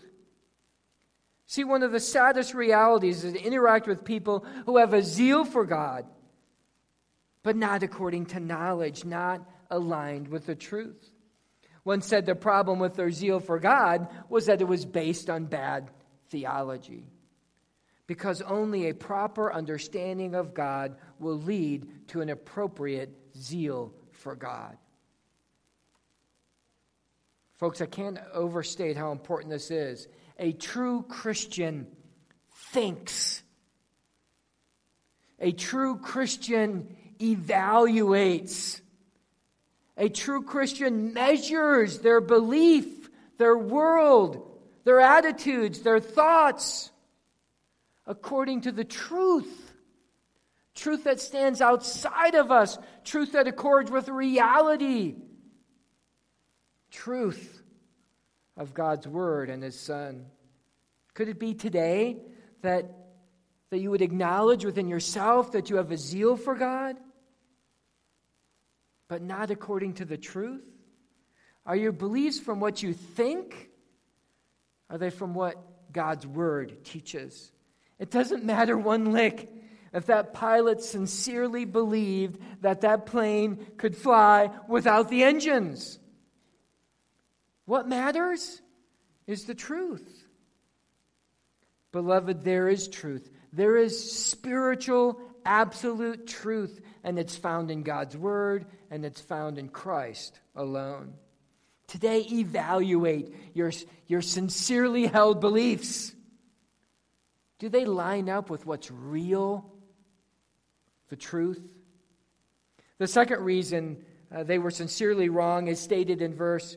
See, 1.48 1.64
one 1.64 1.82
of 1.82 1.94
the 1.94 2.00
saddest 2.02 2.54
realities 2.54 3.24
is 3.24 3.34
to 3.34 3.42
interact 3.42 3.88
with 3.88 4.04
people 4.04 4.46
who 4.66 4.78
have 4.78 4.94
a 4.94 5.02
zeal 5.02 5.46
for 5.46 5.66
God, 5.66 6.06
but 7.42 7.56
not 7.56 7.84
according 7.84 8.28
to 8.28 8.42
knowledge, 8.42 9.06
not 9.06 9.50
aligned 9.72 10.28
with 10.28 10.46
the 10.46 10.56
truth. 10.56 11.10
One 11.84 12.02
said 12.02 12.26
the 12.26 12.36
problem 12.36 12.80
with 12.80 12.96
their 12.96 13.12
zeal 13.12 13.40
for 13.40 13.60
God 13.60 14.10
was 14.28 14.48
that 14.48 14.60
it 14.60 14.68
was 14.68 14.86
based 14.86 15.30
on 15.30 15.46
bad 15.46 15.90
theology. 16.28 17.08
Because 18.08 18.42
only 18.42 18.90
a 18.90 18.94
proper 18.94 19.52
understanding 19.52 20.36
of 20.36 20.54
God 20.54 20.98
will 21.18 21.40
lead 21.40 22.10
to 22.10 22.20
an 22.20 22.30
appropriate 22.30 23.18
zeal 23.38 23.94
for 24.12 24.36
God. 24.36 24.78
Folks, 27.56 27.80
I 27.80 27.86
can't 27.86 28.20
overstate 28.34 28.98
how 28.98 29.14
important 29.14 29.50
this 29.50 29.72
is. 29.72 30.10
A 30.38 30.52
true 30.54 31.04
Christian 31.08 31.88
thinks, 32.72 33.42
a 35.40 35.52
true 35.52 35.98
Christian 35.98 36.96
evaluates. 37.20 38.82
A 39.98 40.10
true 40.10 40.44
Christian 40.44 41.14
measures 41.14 42.00
their 42.00 42.22
belief, 42.22 43.10
their 43.40 43.58
world, 43.58 44.60
their 44.84 45.00
attitudes, 45.00 45.80
their 45.80 46.00
thoughts 46.00 46.92
according 48.06 48.62
to 48.62 48.72
the 48.72 48.84
truth. 48.84 49.74
Truth 50.76 51.06
that 51.06 51.20
stands 51.20 51.62
outside 51.62 52.36
of 52.36 52.52
us, 52.52 52.78
truth 53.04 53.32
that 53.32 53.48
accords 53.48 53.90
with 53.90 54.08
reality, 54.08 55.16
truth 56.92 57.64
of 58.58 58.74
God's 58.74 59.08
Word 59.08 59.50
and 59.50 59.64
His 59.64 59.80
Son. 59.80 60.26
Could 61.14 61.30
it 61.30 61.40
be 61.40 61.54
today 61.54 62.18
that, 62.62 62.92
that 63.70 63.80
you 63.80 63.92
would 63.92 64.02
acknowledge 64.02 64.66
within 64.66 64.88
yourself 64.88 65.54
that 65.54 65.70
you 65.70 65.78
have 65.78 65.92
a 65.92 65.98
zeal 65.98 66.36
for 66.36 66.56
God? 66.56 66.98
but 69.08 69.22
not 69.22 69.52
according 69.52 69.94
to 69.94 70.06
the 70.06 70.18
truth? 70.18 70.68
Are 71.66 71.76
your 71.76 71.92
beliefs 71.92 72.40
from 72.40 72.60
what 72.60 72.82
you 72.82 72.94
think? 72.94 73.70
Are 74.90 74.98
they 74.98 75.10
from 75.10 75.34
what 75.34 75.58
God's 75.92 76.26
word 76.26 76.86
teaches? 76.86 77.52
It 78.00 78.12
doesn't 78.12 78.44
matter 78.44 78.78
one 78.78 79.12
lick 79.12 79.52
if 79.94 80.08
that 80.08 80.34
pilot 80.34 80.82
sincerely 80.82 81.66
believed 81.66 82.40
that 82.62 82.82
that 82.82 83.06
plane 83.06 83.66
could 83.78 83.96
fly 83.96 84.52
without 84.68 85.10
the 85.10 85.24
engines. 85.24 86.00
What 87.68 87.88
matters 87.88 88.60
is 89.28 89.46
the 89.46 89.54
truth. 89.54 90.26
Beloved, 91.92 92.44
there 92.44 92.68
is 92.68 92.88
truth. 92.88 93.30
There 93.54 93.78
is 93.78 94.12
spiritual, 94.12 95.22
absolute 95.46 96.26
truth 96.26 96.82
and 97.08 97.18
it's 97.18 97.38
found 97.38 97.72
in 97.72 97.84
God's 97.84 98.18
Word, 98.18 98.66
and 98.92 99.06
it's 99.06 99.22
found 99.22 99.58
in 99.58 99.70
Christ 99.70 100.38
alone. 100.58 101.14
Today, 101.88 102.20
evaluate 102.30 103.34
your, 103.54 103.72
your 104.08 104.22
sincerely 104.22 105.06
held 105.06 105.40
beliefs. 105.40 106.14
Do 107.60 107.70
they 107.70 107.86
line 107.86 108.28
up 108.28 108.50
with 108.50 108.66
what's 108.66 108.92
real, 108.92 109.72
the 111.08 111.16
truth? 111.16 111.64
The 112.98 113.08
second 113.08 113.40
reason 113.40 114.04
uh, 114.30 114.44
they 114.44 114.60
were 114.60 114.70
sincerely 114.70 115.30
wrong 115.30 115.70
is 115.70 115.80
stated 115.80 116.22
in 116.22 116.34
verse 116.34 116.76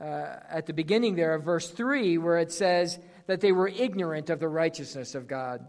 uh, 0.00 0.36
at 0.48 0.66
the 0.66 0.72
beginning 0.72 1.14
there 1.14 1.34
of 1.34 1.44
verse 1.44 1.70
3 1.70 2.18
where 2.18 2.38
it 2.38 2.52
says 2.52 2.98
that 3.26 3.40
they 3.40 3.52
were 3.52 3.68
ignorant 3.68 4.30
of 4.30 4.40
the 4.40 4.48
righteousness 4.48 5.14
of 5.14 5.26
God. 5.26 5.66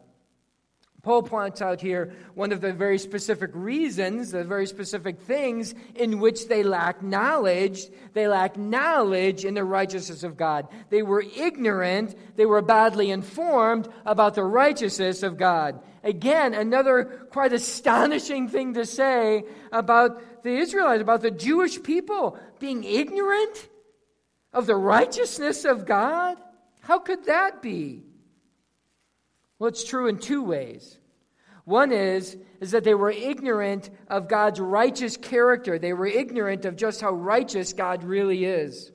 Paul 1.03 1.21
points 1.21 1.61
out 1.61 1.81
here 1.81 2.13
one 2.33 2.53
of 2.53 2.61
the 2.61 2.71
very 2.71 2.97
specific 2.97 3.51
reasons, 3.53 4.31
the 4.31 4.45
very 4.45 4.65
specific 4.65 5.19
things 5.19 5.75
in 5.95 6.19
which 6.19 6.47
they 6.47 6.63
lack 6.63 7.03
knowledge. 7.03 7.87
They 8.13 8.25
lack 8.29 8.55
knowledge 8.55 9.43
in 9.43 9.53
the 9.53 9.65
righteousness 9.65 10.23
of 10.23 10.37
God. 10.37 10.69
They 10.89 11.03
were 11.03 11.25
ignorant, 11.35 12.15
they 12.37 12.45
were 12.45 12.61
badly 12.61 13.11
informed 13.11 13.89
about 14.05 14.35
the 14.35 14.45
righteousness 14.45 15.23
of 15.23 15.37
God. 15.37 15.81
Again, 16.05 16.53
another 16.53 17.27
quite 17.31 17.51
astonishing 17.51 18.47
thing 18.47 18.73
to 18.75 18.85
say 18.85 19.43
about 19.73 20.43
the 20.43 20.55
Israelites, 20.55 21.01
about 21.01 21.21
the 21.21 21.31
Jewish 21.31 21.83
people 21.83 22.39
being 22.59 22.85
ignorant 22.85 23.67
of 24.53 24.65
the 24.67 24.75
righteousness 24.75 25.65
of 25.65 25.85
God. 25.85 26.37
How 26.81 26.99
could 26.99 27.25
that 27.25 27.61
be? 27.61 28.03
Well, 29.57 29.69
it's 29.69 29.83
true 29.83 30.07
in 30.07 30.17
two 30.17 30.43
ways. 30.43 30.97
One 31.65 31.91
is, 31.91 32.37
is 32.59 32.71
that 32.71 32.83
they 32.83 32.93
were 32.93 33.11
ignorant 33.11 33.89
of 34.09 34.27
God's 34.27 34.59
righteous 34.59 35.15
character. 35.15 35.79
They 35.79 35.93
were 35.93 36.07
ignorant 36.07 36.65
of 36.65 36.75
just 36.75 36.99
how 36.99 37.11
righteous 37.13 37.71
God 37.71 38.03
really 38.03 38.43
is. 38.43 38.91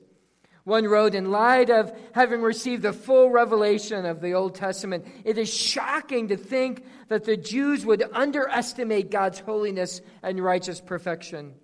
One 0.65 0.85
wrote, 0.85 1.15
in 1.15 1.31
light 1.31 1.71
of 1.71 1.91
having 2.13 2.43
received 2.43 2.83
the 2.83 2.93
full 2.93 3.31
revelation 3.31 4.05
of 4.05 4.21
the 4.21 4.33
Old 4.33 4.53
Testament, 4.53 5.07
it 5.25 5.39
is 5.39 5.51
shocking 5.51 6.27
to 6.27 6.37
think 6.37 6.85
that 7.07 7.23
the 7.23 7.37
Jews 7.37 7.85
would 7.87 8.03
underestimate 8.13 9.09
God's 9.09 9.39
holiness 9.39 10.01
and 10.21 10.39
righteous 10.39 10.79
perfection. 10.79 11.55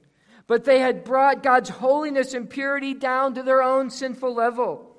But 0.48 0.66
they 0.66 0.80
had 0.80 1.04
brought 1.04 1.44
God's 1.44 1.70
holiness 1.70 2.34
and 2.34 2.50
purity 2.50 2.94
down 2.94 3.34
to 3.36 3.44
their 3.44 3.64
own 3.64 3.90
sinful 3.90 4.34
level. 4.34 4.92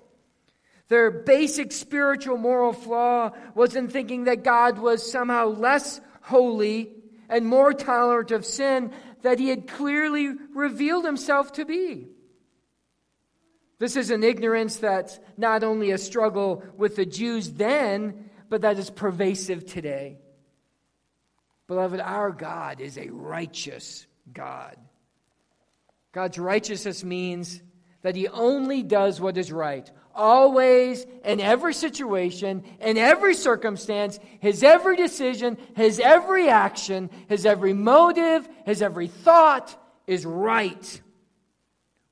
Their 0.89 1.11
basic 1.11 1.73
spiritual 1.73 2.37
moral 2.37 2.73
flaw 2.73 3.33
was 3.55 3.75
in 3.77 3.89
thinking 3.89 4.25
that 4.25 4.45
God 4.45 4.79
was 4.79 5.11
somehow 5.11 5.47
less 5.47 6.01
holy 6.23 6.93
and 7.29 7.47
more 7.47 7.73
tolerant 7.73 8.31
of 8.31 8.45
sin 8.45 8.93
that 9.23 9.39
he 9.39 9.49
had 9.49 9.67
clearly 9.67 10.33
revealed 10.55 11.05
himself 11.05 11.53
to 11.55 11.65
be. 11.65 12.09
This 13.79 13.97
is 13.97 14.11
an 14.11 14.23
ignorance 14.23 14.77
that's 14.77 15.19
not 15.37 15.63
only 15.63 15.91
a 15.91 15.99
struggle 15.99 16.63
with 16.77 16.97
the 16.97 17.05
Jews 17.05 17.53
then, 17.53 18.31
but 18.49 18.63
that 18.63 18.79
is 18.79 18.91
pervasive 18.91 19.67
today. 19.67 20.19
Beloved, 21.67 22.01
our 22.01 22.31
God 22.31 22.81
is 22.81 22.97
a 22.97 23.11
righteous 23.11 24.07
God. 24.33 24.77
God's 26.17 26.39
righteousness 26.39 27.05
means 27.05 27.61
that 28.01 28.17
he 28.17 28.27
only 28.27 28.83
does 28.83 29.21
what 29.21 29.37
is 29.37 29.53
right, 29.53 29.91
always, 30.15 31.05
in 31.23 31.41
every 31.41 31.75
situation, 31.75 32.65
in 32.81 32.97
every 32.97 33.35
circumstance, 33.35 34.19
his 34.41 34.63
every 34.63 34.97
decision, 34.97 35.59
his 35.77 36.01
every 36.01 36.49
action, 36.49 37.11
his 37.29 37.45
every 37.45 37.75
motive, 37.75 38.49
his 38.65 38.81
every 38.81 39.09
thought 39.09 39.79
is 40.07 40.25
right. 40.25 41.03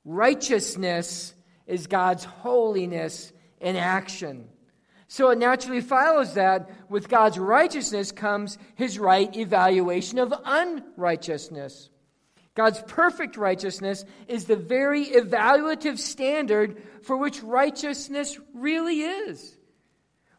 Righteousness 0.04 1.32
is 1.66 1.86
God's 1.86 2.24
holiness 2.24 3.32
in 3.58 3.74
action. 3.74 4.50
So 5.08 5.30
it 5.30 5.38
naturally 5.38 5.80
follows 5.80 6.34
that 6.34 6.68
with 6.90 7.08
God's 7.08 7.38
righteousness 7.38 8.12
comes 8.12 8.58
his 8.74 8.98
right 8.98 9.34
evaluation 9.34 10.18
of 10.18 10.34
unrighteousness. 10.44 11.88
God's 12.54 12.80
perfect 12.86 13.36
righteousness 13.36 14.04
is 14.28 14.44
the 14.44 14.56
very 14.56 15.06
evaluative 15.06 15.98
standard 15.98 16.80
for 17.02 17.16
which 17.16 17.42
righteousness 17.42 18.38
really 18.54 19.00
is. 19.00 19.56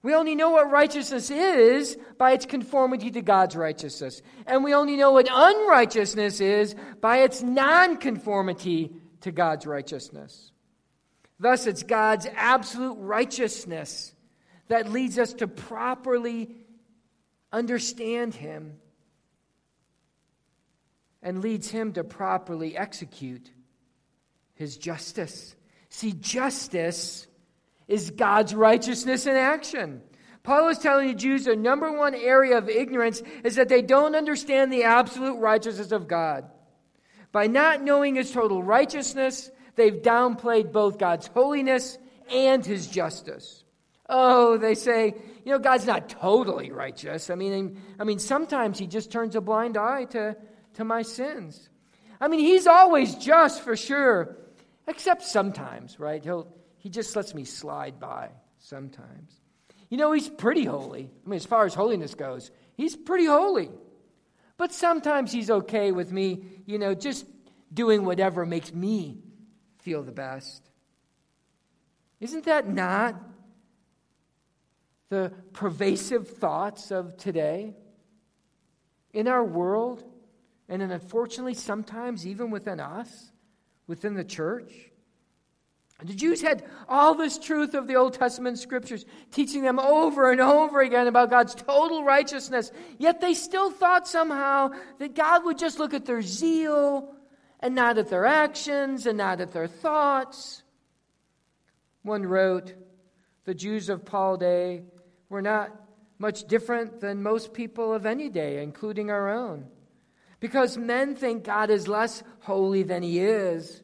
We 0.01 0.13
only 0.13 0.35
know 0.35 0.51
what 0.51 0.69
righteousness 0.71 1.31
is 1.31 1.97
by 2.17 2.33
its 2.33 2.45
conformity 2.45 3.09
to 3.11 3.21
God's 3.21 3.55
righteousness. 3.55 4.21
And 4.45 4.63
we 4.63 4.73
only 4.73 4.95
know 4.95 5.11
what 5.11 5.27
unrighteousness 5.29 6.39
is 6.39 6.75
by 7.01 7.17
its 7.23 7.41
nonconformity 7.41 8.93
to 9.21 9.31
God's 9.31 9.65
righteousness. 9.65 10.51
Thus, 11.39 11.65
it's 11.65 11.83
God's 11.83 12.27
absolute 12.35 12.97
righteousness 12.99 14.13
that 14.67 14.91
leads 14.91 15.17
us 15.17 15.33
to 15.33 15.47
properly 15.47 16.55
understand 17.51 18.35
Him 18.35 18.77
and 21.25 21.41
leads 21.41 21.71
him 21.71 21.91
to 21.93 22.03
properly 22.03 22.77
execute 22.77 23.51
his 24.53 24.77
justice. 24.77 25.55
See, 25.89 26.13
justice 26.13 27.25
is 27.87 28.11
God's 28.11 28.53
righteousness 28.53 29.25
in 29.25 29.35
action. 29.35 30.03
Paul 30.43 30.69
is 30.69 30.77
telling 30.77 31.07
the 31.07 31.15
Jews 31.15 31.45
the 31.45 31.55
number 31.55 31.91
one 31.91 32.13
area 32.13 32.59
of 32.59 32.69
ignorance 32.69 33.23
is 33.43 33.55
that 33.55 33.69
they 33.69 33.81
don't 33.81 34.15
understand 34.15 34.71
the 34.71 34.83
absolute 34.83 35.39
righteousness 35.39 35.91
of 35.91 36.07
God. 36.07 36.45
By 37.31 37.47
not 37.47 37.81
knowing 37.81 38.15
his 38.15 38.31
total 38.31 38.61
righteousness, 38.61 39.49
they've 39.75 40.01
downplayed 40.01 40.71
both 40.71 40.99
God's 40.99 41.25
holiness 41.25 41.97
and 42.31 42.63
his 42.63 42.85
justice. 42.87 43.63
Oh, 44.07 44.57
they 44.57 44.75
say, 44.75 45.15
you 45.43 45.51
know, 45.51 45.57
God's 45.57 45.87
not 45.87 46.07
totally 46.07 46.71
righteous. 46.71 47.31
I 47.31 47.35
mean, 47.35 47.81
I 47.99 48.03
mean, 48.03 48.19
sometimes 48.19 48.77
he 48.77 48.85
just 48.85 49.11
turns 49.11 49.35
a 49.35 49.41
blind 49.41 49.75
eye 49.75 50.05
to 50.05 50.37
to 50.75 50.85
my 50.85 51.01
sins. 51.01 51.69
I 52.19 52.27
mean, 52.27 52.39
he's 52.39 52.67
always 52.67 53.15
just 53.15 53.61
for 53.61 53.75
sure, 53.75 54.37
except 54.87 55.23
sometimes, 55.23 55.99
right? 55.99 56.23
He'll, 56.23 56.47
he 56.77 56.89
just 56.89 57.15
lets 57.15 57.33
me 57.33 57.43
slide 57.43 57.99
by 57.99 58.29
sometimes. 58.59 59.41
You 59.89 59.97
know, 59.97 60.11
he's 60.11 60.29
pretty 60.29 60.65
holy. 60.65 61.09
I 61.25 61.29
mean, 61.29 61.37
as 61.37 61.45
far 61.45 61.65
as 61.65 61.73
holiness 61.73 62.15
goes, 62.15 62.51
he's 62.75 62.95
pretty 62.95 63.25
holy. 63.25 63.69
But 64.57 64.71
sometimes 64.71 65.31
he's 65.31 65.49
okay 65.49 65.91
with 65.91 66.11
me, 66.11 66.43
you 66.65 66.79
know, 66.79 66.93
just 66.93 67.25
doing 67.73 68.05
whatever 68.05 68.45
makes 68.45 68.73
me 68.73 69.19
feel 69.79 70.01
the 70.01 70.11
best. 70.11 70.69
Isn't 72.19 72.45
that 72.45 72.67
not 72.67 73.21
the 75.09 75.33
pervasive 75.53 76.29
thoughts 76.29 76.91
of 76.91 77.17
today? 77.17 77.75
In 79.13 79.27
our 79.27 79.43
world, 79.43 80.03
and 80.67 80.81
then 80.81 80.91
unfortunately, 80.91 81.53
sometimes 81.53 82.25
even 82.25 82.49
within 82.49 82.79
us, 82.79 83.31
within 83.87 84.15
the 84.15 84.23
church. 84.23 84.71
The 86.03 86.13
Jews 86.13 86.41
had 86.41 86.63
all 86.89 87.15
this 87.15 87.39
truth 87.39 87.73
of 87.73 87.87
the 87.87 87.95
Old 87.95 88.13
Testament 88.13 88.59
scriptures, 88.59 89.05
teaching 89.31 89.61
them 89.61 89.79
over 89.79 90.29
and 90.29 90.41
over 90.41 90.81
again 90.81 91.07
about 91.07 91.29
God's 91.29 91.55
total 91.55 92.03
righteousness. 92.03 92.71
Yet 92.97 93.21
they 93.21 93.33
still 93.33 93.71
thought 93.71 94.07
somehow 94.07 94.71
that 94.99 95.15
God 95.15 95.45
would 95.45 95.57
just 95.57 95.79
look 95.79 95.93
at 95.93 96.05
their 96.05 96.21
zeal 96.21 97.15
and 97.61 97.75
not 97.75 97.97
at 97.97 98.09
their 98.09 98.25
actions 98.25 99.05
and 99.05 99.17
not 99.17 99.39
at 99.39 99.53
their 99.53 99.67
thoughts. 99.67 100.63
One 102.01 102.25
wrote, 102.25 102.73
The 103.45 103.55
Jews 103.55 103.87
of 103.87 104.05
Paul 104.05 104.35
day 104.35 104.83
were 105.29 105.41
not 105.41 105.71
much 106.19 106.45
different 106.45 106.99
than 106.99 107.23
most 107.23 107.53
people 107.53 107.93
of 107.93 108.05
any 108.05 108.29
day, 108.29 108.61
including 108.61 109.09
our 109.09 109.29
own. 109.29 109.67
Because 110.45 110.77
men 110.77 111.15
think 111.15 111.43
God 111.43 111.71
is 111.71 111.87
less 111.87 112.21
holy 112.41 112.83
than 112.83 113.01
he 113.01 113.17
is 113.17 113.81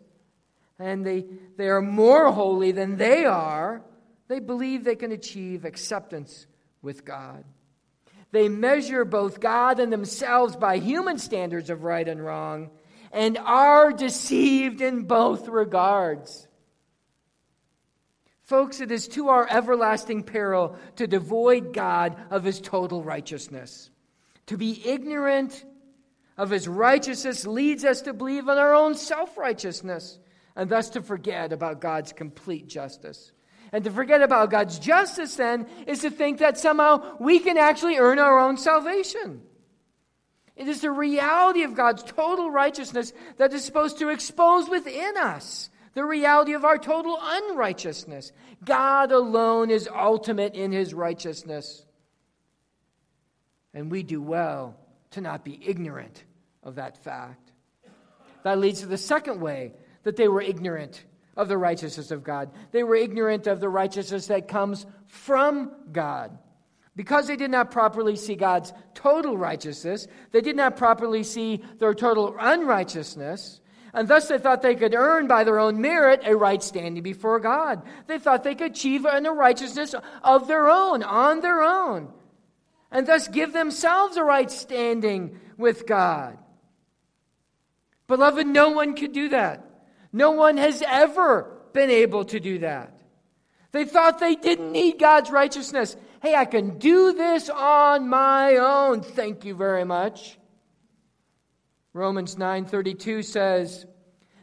and 0.77 1.03
they, 1.03 1.25
they 1.57 1.69
are 1.69 1.81
more 1.81 2.31
holy 2.31 2.71
than 2.71 2.97
they 2.97 3.25
are, 3.25 3.81
they 4.27 4.37
believe 4.37 4.83
they 4.83 4.95
can 4.95 5.11
achieve 5.11 5.65
acceptance 5.65 6.45
with 6.83 7.03
God. 7.03 7.45
They 8.31 8.47
measure 8.47 9.05
both 9.05 9.39
God 9.39 9.79
and 9.79 9.91
themselves 9.91 10.55
by 10.55 10.77
human 10.77 11.17
standards 11.17 11.71
of 11.71 11.81
right 11.81 12.07
and 12.07 12.23
wrong 12.23 12.69
and 13.11 13.39
are 13.39 13.91
deceived 13.91 14.81
in 14.81 15.05
both 15.05 15.47
regards. 15.47 16.47
Folks, 18.43 18.81
it 18.81 18.91
is 18.91 19.07
to 19.07 19.29
our 19.29 19.47
everlasting 19.49 20.21
peril 20.21 20.77
to 20.97 21.07
devoid 21.07 21.73
God 21.73 22.17
of 22.29 22.43
his 22.43 22.61
total 22.61 23.03
righteousness. 23.03 23.89
To 24.45 24.57
be 24.57 24.79
ignorant 24.85 25.65
of 26.37 26.49
his 26.49 26.67
righteousness 26.67 27.45
leads 27.45 27.85
us 27.85 28.01
to 28.01 28.13
believe 28.13 28.47
in 28.47 28.57
our 28.57 28.73
own 28.73 28.95
self 28.95 29.37
righteousness 29.37 30.19
and 30.55 30.69
thus 30.69 30.89
to 30.89 31.01
forget 31.01 31.53
about 31.53 31.81
God's 31.81 32.13
complete 32.13 32.67
justice. 32.67 33.31
And 33.73 33.85
to 33.85 33.91
forget 33.91 34.21
about 34.21 34.51
God's 34.51 34.79
justice, 34.79 35.35
then, 35.35 35.65
is 35.87 35.99
to 35.99 36.09
think 36.09 36.39
that 36.39 36.57
somehow 36.57 37.15
we 37.19 37.39
can 37.39 37.57
actually 37.57 37.97
earn 37.97 38.19
our 38.19 38.37
own 38.37 38.57
salvation. 38.57 39.41
It 40.57 40.67
is 40.67 40.81
the 40.81 40.91
reality 40.91 41.63
of 41.63 41.73
God's 41.73 42.03
total 42.03 42.51
righteousness 42.51 43.13
that 43.37 43.53
is 43.53 43.63
supposed 43.63 43.99
to 43.99 44.09
expose 44.09 44.69
within 44.69 45.15
us 45.17 45.69
the 45.93 46.03
reality 46.03 46.53
of 46.53 46.65
our 46.65 46.77
total 46.77 47.17
unrighteousness. 47.21 48.33
God 48.63 49.11
alone 49.11 49.71
is 49.71 49.87
ultimate 49.87 50.53
in 50.53 50.71
his 50.71 50.93
righteousness. 50.93 51.85
And 53.73 53.89
we 53.89 54.03
do 54.03 54.21
well 54.21 54.75
to 55.11 55.21
not 55.21 55.43
be 55.43 55.59
ignorant 55.65 56.23
of 56.63 56.75
that 56.75 57.03
fact. 57.03 57.51
That 58.43 58.59
leads 58.59 58.81
to 58.81 58.87
the 58.87 58.97
second 58.97 59.39
way 59.39 59.73
that 60.03 60.15
they 60.15 60.27
were 60.27 60.41
ignorant 60.41 61.03
of 61.37 61.47
the 61.47 61.57
righteousness 61.57 62.11
of 62.11 62.23
God. 62.23 62.51
They 62.71 62.83
were 62.83 62.95
ignorant 62.95 63.47
of 63.47 63.59
the 63.59 63.69
righteousness 63.69 64.27
that 64.27 64.47
comes 64.47 64.85
from 65.07 65.71
God. 65.91 66.37
Because 66.95 67.27
they 67.27 67.37
did 67.37 67.51
not 67.51 67.71
properly 67.71 68.15
see 68.15 68.35
God's 68.35 68.73
total 68.93 69.37
righteousness, 69.37 70.07
they 70.31 70.41
did 70.41 70.57
not 70.57 70.75
properly 70.75 71.23
see 71.23 71.63
their 71.79 71.93
total 71.93 72.35
unrighteousness, 72.37 73.61
and 73.93 74.07
thus 74.07 74.27
they 74.27 74.37
thought 74.37 74.61
they 74.61 74.75
could 74.75 74.93
earn 74.93 75.27
by 75.27 75.43
their 75.43 75.59
own 75.59 75.79
merit 75.79 76.21
a 76.25 76.35
right 76.35 76.61
standing 76.61 77.01
before 77.01 77.39
God. 77.39 77.81
They 78.07 78.19
thought 78.19 78.43
they 78.43 78.55
could 78.55 78.71
achieve 78.71 79.05
a 79.05 79.21
righteousness 79.31 79.95
of 80.23 80.47
their 80.47 80.69
own, 80.69 81.01
on 81.03 81.39
their 81.39 81.61
own, 81.61 82.11
and 82.91 83.07
thus 83.07 83.27
give 83.27 83.53
themselves 83.53 84.17
a 84.17 84.23
right 84.23 84.51
standing 84.51 85.39
with 85.57 85.87
God. 85.87 86.37
Beloved, 88.07 88.45
no 88.45 88.71
one 88.71 88.95
could 88.95 89.13
do 89.13 89.29
that. 89.29 89.65
No 90.11 90.31
one 90.31 90.57
has 90.57 90.83
ever 90.85 91.57
been 91.71 91.89
able 91.89 92.25
to 92.25 92.39
do 92.39 92.59
that. 92.59 92.97
They 93.71 93.85
thought 93.85 94.19
they 94.19 94.35
didn't 94.35 94.73
need 94.73 94.99
God's 94.99 95.31
righteousness. 95.31 95.95
Hey, 96.21 96.35
I 96.35 96.43
can 96.43 96.77
do 96.77 97.13
this 97.13 97.49
on 97.49 98.09
my 98.09 98.57
own. 98.57 99.01
Thank 99.01 99.45
you 99.45 99.55
very 99.55 99.85
much. 99.85 100.37
Romans 101.93 102.37
9:32 102.37 103.23
says, 103.23 103.85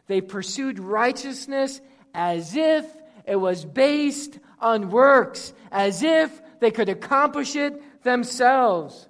"They 0.07 0.23
pursued 0.23 0.79
righteousness 0.79 1.81
as 2.15 2.57
if 2.57 2.85
it 3.27 3.37
was 3.37 3.67
based 3.67 4.39
on 4.59 4.91
works, 4.91 5.53
as 5.71 6.03
if 6.03 6.43
they 6.61 6.71
could 6.71 6.89
accomplish 6.89 7.55
it 7.55 7.81
themselves." 8.09 9.07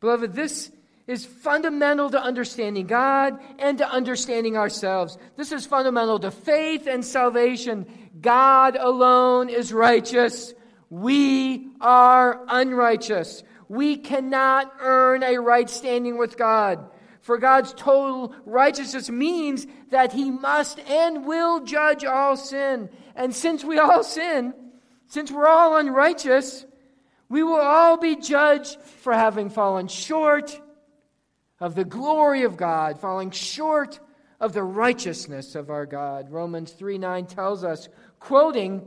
Beloved, 0.00 0.34
this 0.34 0.70
is 1.06 1.24
fundamental 1.24 2.10
to 2.10 2.20
understanding 2.20 2.86
God 2.86 3.38
and 3.60 3.78
to 3.78 3.88
understanding 3.88 4.56
ourselves. 4.56 5.16
This 5.36 5.52
is 5.52 5.64
fundamental 5.64 6.18
to 6.18 6.32
faith 6.32 6.88
and 6.88 7.04
salvation. 7.04 7.86
God 8.20 8.76
alone 8.76 9.48
is 9.48 9.72
righteous. 9.72 10.52
We 10.90 11.70
are 11.80 12.40
unrighteous. 12.48 13.44
We 13.68 13.96
cannot 13.96 14.72
earn 14.80 15.22
a 15.22 15.38
right 15.38 15.70
standing 15.70 16.18
with 16.18 16.36
God. 16.36 16.90
For 17.20 17.38
God's 17.38 17.72
total 17.72 18.34
righteousness 18.44 19.08
means 19.08 19.66
that 19.90 20.12
He 20.12 20.30
must 20.30 20.78
and 20.80 21.24
will 21.24 21.60
judge 21.60 22.04
all 22.04 22.36
sin. 22.36 22.88
And 23.14 23.34
since 23.34 23.64
we 23.64 23.78
all 23.78 24.02
sin, 24.04 24.54
since 25.06 25.30
we're 25.30 25.46
all 25.46 25.76
unrighteous, 25.76 26.65
we 27.28 27.42
will 27.42 27.60
all 27.60 27.96
be 27.96 28.16
judged 28.16 28.80
for 28.80 29.12
having 29.12 29.50
fallen 29.50 29.88
short 29.88 30.60
of 31.60 31.74
the 31.74 31.84
glory 31.84 32.42
of 32.44 32.56
God, 32.56 33.00
falling 33.00 33.30
short 33.30 33.98
of 34.40 34.52
the 34.52 34.62
righteousness 34.62 35.54
of 35.54 35.70
our 35.70 35.86
God. 35.86 36.30
Romans 36.30 36.72
3 36.72 36.98
9 36.98 37.26
tells 37.26 37.64
us, 37.64 37.88
quoting 38.20 38.82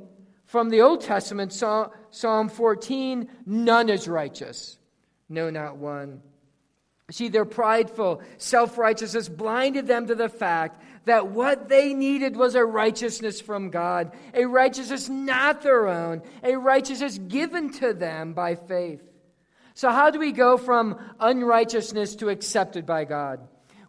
from 0.45 0.69
the 0.69 0.81
Old 0.81 1.01
Testament, 1.01 1.53
Psalm 1.53 2.49
14, 2.49 3.29
none 3.45 3.89
is 3.89 4.07
righteous, 4.07 4.79
no, 5.27 5.49
not 5.49 5.77
one. 5.77 6.21
See, 7.11 7.27
their 7.27 7.45
prideful 7.45 8.21
self 8.37 8.77
righteousness 8.77 9.29
blinded 9.29 9.87
them 9.87 10.07
to 10.07 10.15
the 10.15 10.29
fact 10.29 10.81
that 11.09 11.27
what 11.27 11.69
they 11.69 11.93
needed 11.93 12.35
was 12.35 12.55
a 12.55 12.63
righteousness 12.63 13.41
from 13.41 13.69
God, 13.69 14.15
a 14.33 14.45
righteousness 14.45 15.09
not 15.09 15.61
their 15.61 15.87
own, 15.87 16.21
a 16.43 16.55
righteousness 16.55 17.17
given 17.17 17.71
to 17.73 17.93
them 17.93 18.33
by 18.33 18.55
faith. 18.55 19.01
So, 19.73 19.89
how 19.89 20.09
do 20.09 20.19
we 20.19 20.31
go 20.31 20.57
from 20.57 20.99
unrighteousness 21.19 22.15
to 22.17 22.29
accepted 22.29 22.85
by 22.85 23.05
God? 23.05 23.39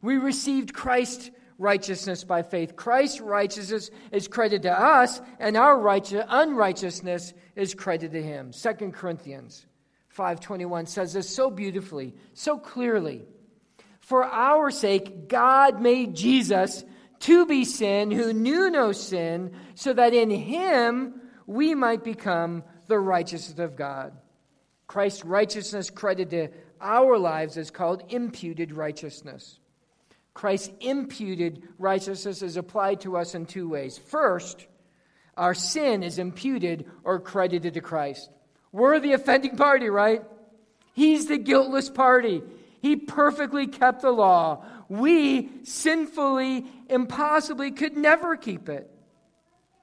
We 0.03 0.17
received 0.17 0.73
Christ's 0.73 1.31
righteousness 1.59 2.25
by 2.25 2.43
faith. 2.43 2.75
Christ's 2.75 3.21
righteousness 3.21 3.91
is 4.13 4.27
credited 4.27 4.63
to 4.63 4.73
us, 4.73 5.21
and 5.39 5.57
our 5.57 5.79
righteous, 5.79 6.25
unrighteousness 6.27 7.35
is 7.55 7.75
credited 7.75 8.13
to 8.13 8.23
him. 8.23 8.53
2 8.53 8.93
Corinthians 8.93 9.67
5.21 10.17 10.89
says 10.89 11.13
this 11.13 11.29
so 11.29 11.51
beautifully, 11.51 12.15
so 12.33 12.59
clearly. 12.59 13.25
For 13.99 14.25
our 14.25 14.71
sake, 14.71 15.29
God 15.29 15.81
made 15.81 16.17
Jesus 16.17 16.85
to 17.21 17.47
be 17.47 17.65
sin 17.65 18.11
who 18.11 18.33
knew 18.33 18.71
no 18.71 18.93
sin, 18.93 19.53
so 19.75 19.93
that 19.93 20.15
in 20.15 20.31
him 20.31 21.21
we 21.47 21.75
might 21.75 22.05
become 22.05 22.63
the 22.87 22.99
righteousness 22.99 23.59
of 23.59 23.77
God. 23.77 24.13
Christ's 24.87 25.25
righteousness 25.25 25.91
credited 25.91 26.53
to 26.53 26.59
our 26.81 27.19
lives 27.19 27.57
is 27.57 27.71
called 27.71 28.03
imputed 28.09 28.73
righteousness. 28.73 29.59
Christ's 30.33 30.71
imputed 30.81 31.63
righteousness 31.79 32.43
is 32.43 32.57
applied 32.57 33.03
to 33.03 33.17
us 33.17 33.35
in 33.35 33.47
two 33.47 33.69
ways. 33.69 33.99
First, 33.99 34.67
our 35.37 35.55
sin 35.55 36.03
is 36.03 36.19
imputed 36.19 36.87
or 37.05 37.21
credited 37.21 37.75
to 37.75 37.81
Christ. 37.81 38.31
We're 38.73 39.01
the 39.01 39.13
offending 39.13 39.57
party, 39.57 39.91
right? 39.91 40.23
He's 40.95 41.27
the 41.27 41.39
guiltless 41.39 41.91
party. 41.91 42.43
He 42.81 42.97
perfectly 42.97 43.67
kept 43.67 44.03
the 44.03 44.11
law. 44.11 44.65
We 44.91 45.49
sinfully, 45.63 46.67
impossibly 46.91 47.71
could 47.71 47.97
never 47.97 48.37
keep 48.37 48.69
it. 48.69 48.91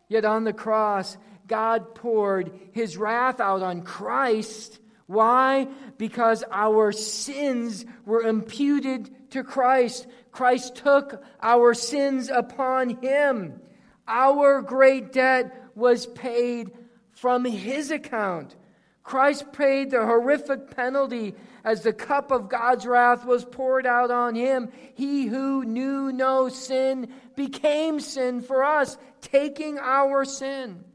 Yet 0.08 0.24
on 0.24 0.44
the 0.44 0.54
cross, 0.54 1.18
God 1.48 1.96
poured 1.96 2.52
his 2.74 2.96
wrath 2.96 3.40
out 3.40 3.64
on 3.64 3.82
Christ 3.82 4.80
why? 5.08 5.70
Because 5.98 6.44
our 6.52 6.92
sins 6.92 7.86
were 8.06 8.22
imputed 8.22 9.32
to 9.32 9.44
Christ. 9.44 10.06
Christ 10.32 10.76
took 10.76 11.24
our 11.42 11.74
sins 11.74 12.30
upon 12.30 13.02
him. 13.02 13.62
Our 14.08 14.62
great 14.62 15.14
debt 15.14 15.70
was 15.76 16.06
paid 16.06 16.72
from 17.12 17.46
his 17.46 17.90
account. 17.90 18.56
Christ 19.04 19.54
paid 19.54 19.92
the 19.92 20.06
horrific 20.06 20.76
penalty 20.76 21.36
as 21.68 21.82
the 21.82 21.92
cup 21.92 22.32
of 22.32 22.48
God's 22.48 22.86
wrath 22.86 23.26
was 23.26 23.44
poured 23.44 23.86
out 23.86 24.10
on 24.10 24.36
him. 24.36 24.70
He 24.94 25.26
who 25.26 25.66
knew 25.66 26.14
no 26.14 26.48
sin 26.48 27.12
became 27.36 28.00
sin 28.00 28.40
for 28.42 28.64
us, 28.64 28.98
taking 29.20 29.78
our 29.78 30.24
sin. 30.24 30.86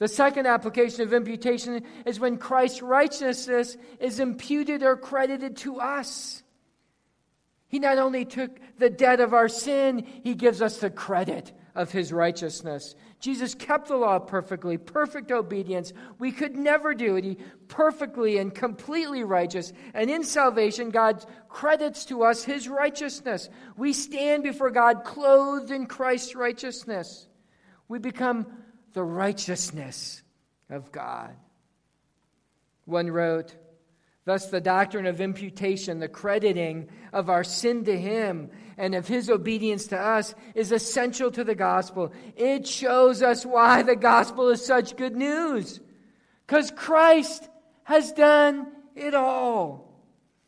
The 0.00 0.06
second 0.06 0.46
application 0.46 1.00
of 1.00 1.14
imputation 1.14 1.82
is 2.04 2.20
when 2.20 2.36
Christ's 2.36 2.82
righteousness 2.82 3.74
is 4.00 4.20
imputed 4.20 4.82
or 4.82 4.98
credited 4.98 5.56
to 5.58 5.80
us. 5.80 6.42
He 7.68 7.78
not 7.78 7.96
only 7.96 8.26
took 8.26 8.50
the 8.76 8.90
debt 8.90 9.20
of 9.20 9.32
our 9.32 9.48
sin, 9.48 10.06
he 10.22 10.34
gives 10.34 10.60
us 10.60 10.76
the 10.76 10.90
credit 10.90 11.52
of 11.74 11.90
his 11.90 12.12
righteousness. 12.12 12.94
Jesus 13.20 13.54
kept 13.54 13.88
the 13.88 13.96
law 13.96 14.18
perfectly, 14.18 14.78
perfect 14.78 15.30
obedience. 15.30 15.92
We 16.18 16.32
could 16.32 16.56
never 16.56 16.94
do 16.94 17.16
it. 17.16 17.24
He 17.24 17.36
perfectly 17.68 18.38
and 18.38 18.54
completely 18.54 19.24
righteous. 19.24 19.74
And 19.92 20.10
in 20.10 20.24
salvation, 20.24 20.88
God 20.88 21.24
credits 21.48 22.06
to 22.06 22.24
us 22.24 22.42
his 22.42 22.66
righteousness. 22.66 23.50
We 23.76 23.92
stand 23.92 24.42
before 24.42 24.70
God 24.70 25.04
clothed 25.04 25.70
in 25.70 25.84
Christ's 25.84 26.34
righteousness. 26.34 27.28
We 27.88 27.98
become 27.98 28.46
the 28.94 29.04
righteousness 29.04 30.22
of 30.70 30.90
God. 30.90 31.36
One 32.86 33.10
wrote, 33.10 33.54
Thus, 34.24 34.46
the 34.46 34.60
doctrine 34.60 35.06
of 35.06 35.20
imputation, 35.20 35.98
the 35.98 36.08
crediting 36.08 36.88
of 37.12 37.28
our 37.28 37.44
sin 37.44 37.84
to 37.84 37.98
Him 37.98 38.50
and 38.80 38.94
of 38.94 39.06
His 39.06 39.28
obedience 39.28 39.88
to 39.88 39.98
us, 39.98 40.34
is 40.54 40.72
essential 40.72 41.30
to 41.32 41.44
the 41.44 41.54
gospel. 41.54 42.12
It 42.34 42.66
shows 42.66 43.22
us 43.22 43.44
why 43.44 43.82
the 43.82 43.94
gospel 43.94 44.48
is 44.48 44.64
such 44.64 44.96
good 44.96 45.14
news. 45.14 45.80
Because 46.46 46.70
Christ 46.70 47.46
has 47.84 48.10
done 48.12 48.66
it 48.96 49.14
all. 49.14 49.86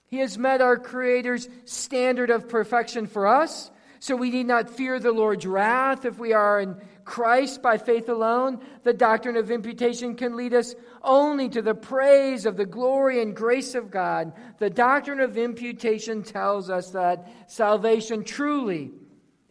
He 0.07 0.19
has 0.19 0.39
met 0.39 0.63
our 0.63 0.79
Creator's 0.79 1.49
standard 1.67 2.31
of 2.31 2.49
perfection 2.49 3.07
for 3.07 3.27
us, 3.27 3.71
so 4.01 4.17
we 4.17 4.31
need 4.31 4.47
not 4.47 4.71
fear 4.71 4.99
the 4.99 5.13
Lord's 5.13 5.47
wrath 5.47 6.07
if 6.07 6.19
we 6.19 6.33
are 6.33 6.61
in 6.61 6.77
Christ 7.13 7.61
by 7.61 7.77
faith 7.77 8.09
alone, 8.09 8.61
the 8.85 8.95
doctrine 8.95 9.37
of 9.37 9.51
imputation 9.51 10.15
can 10.17 10.35
lead 10.35 10.55
us 10.55 10.75
only 11.03 11.51
to 11.51 11.61
the 11.61 11.75
praise 11.75 12.47
of 12.47 12.57
the 12.57 12.65
glory 12.65 13.21
and 13.21 13.37
grace 13.37 13.75
of 13.75 13.91
God. 13.91 14.33
The 14.59 14.71
doctrine 14.71 15.21
of 15.21 15.37
imputation 15.37 16.23
tells 16.23 16.71
us 16.71 16.93
that 16.93 17.31
salvation 17.49 18.25
truly 18.25 18.93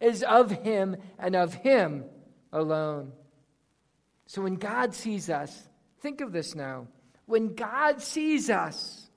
is 0.00 0.24
of 0.24 0.50
Him 0.50 0.96
and 1.20 1.36
of 1.36 1.54
Him 1.54 2.02
alone. 2.52 3.12
So 4.26 4.42
when 4.42 4.56
God 4.56 4.92
sees 4.92 5.30
us, 5.30 5.68
think 6.00 6.20
of 6.20 6.32
this 6.32 6.56
now. 6.56 6.88
When 7.26 7.54
God 7.54 8.02
sees 8.02 8.50
us, 8.50 9.08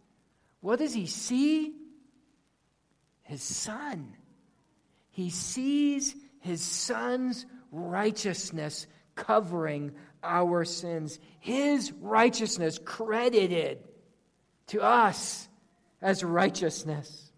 what 0.62 0.77
does 0.77 0.93
He 0.93 1.08
see? 1.08 1.73
His 3.23 3.41
Son. 3.41 4.13
He 5.10 5.31
sees 5.31 6.15
His 6.41 6.62
Son's 6.62 7.47
righteousness 7.75 8.88
covering 9.15 9.91
our 10.23 10.63
sins. 10.65 11.19
His 11.39 11.91
righteousness 11.91 12.79
credited 12.83 13.79
to 14.67 14.81
us 14.81 15.47
as 16.01 16.23
righteousness. 16.23 17.31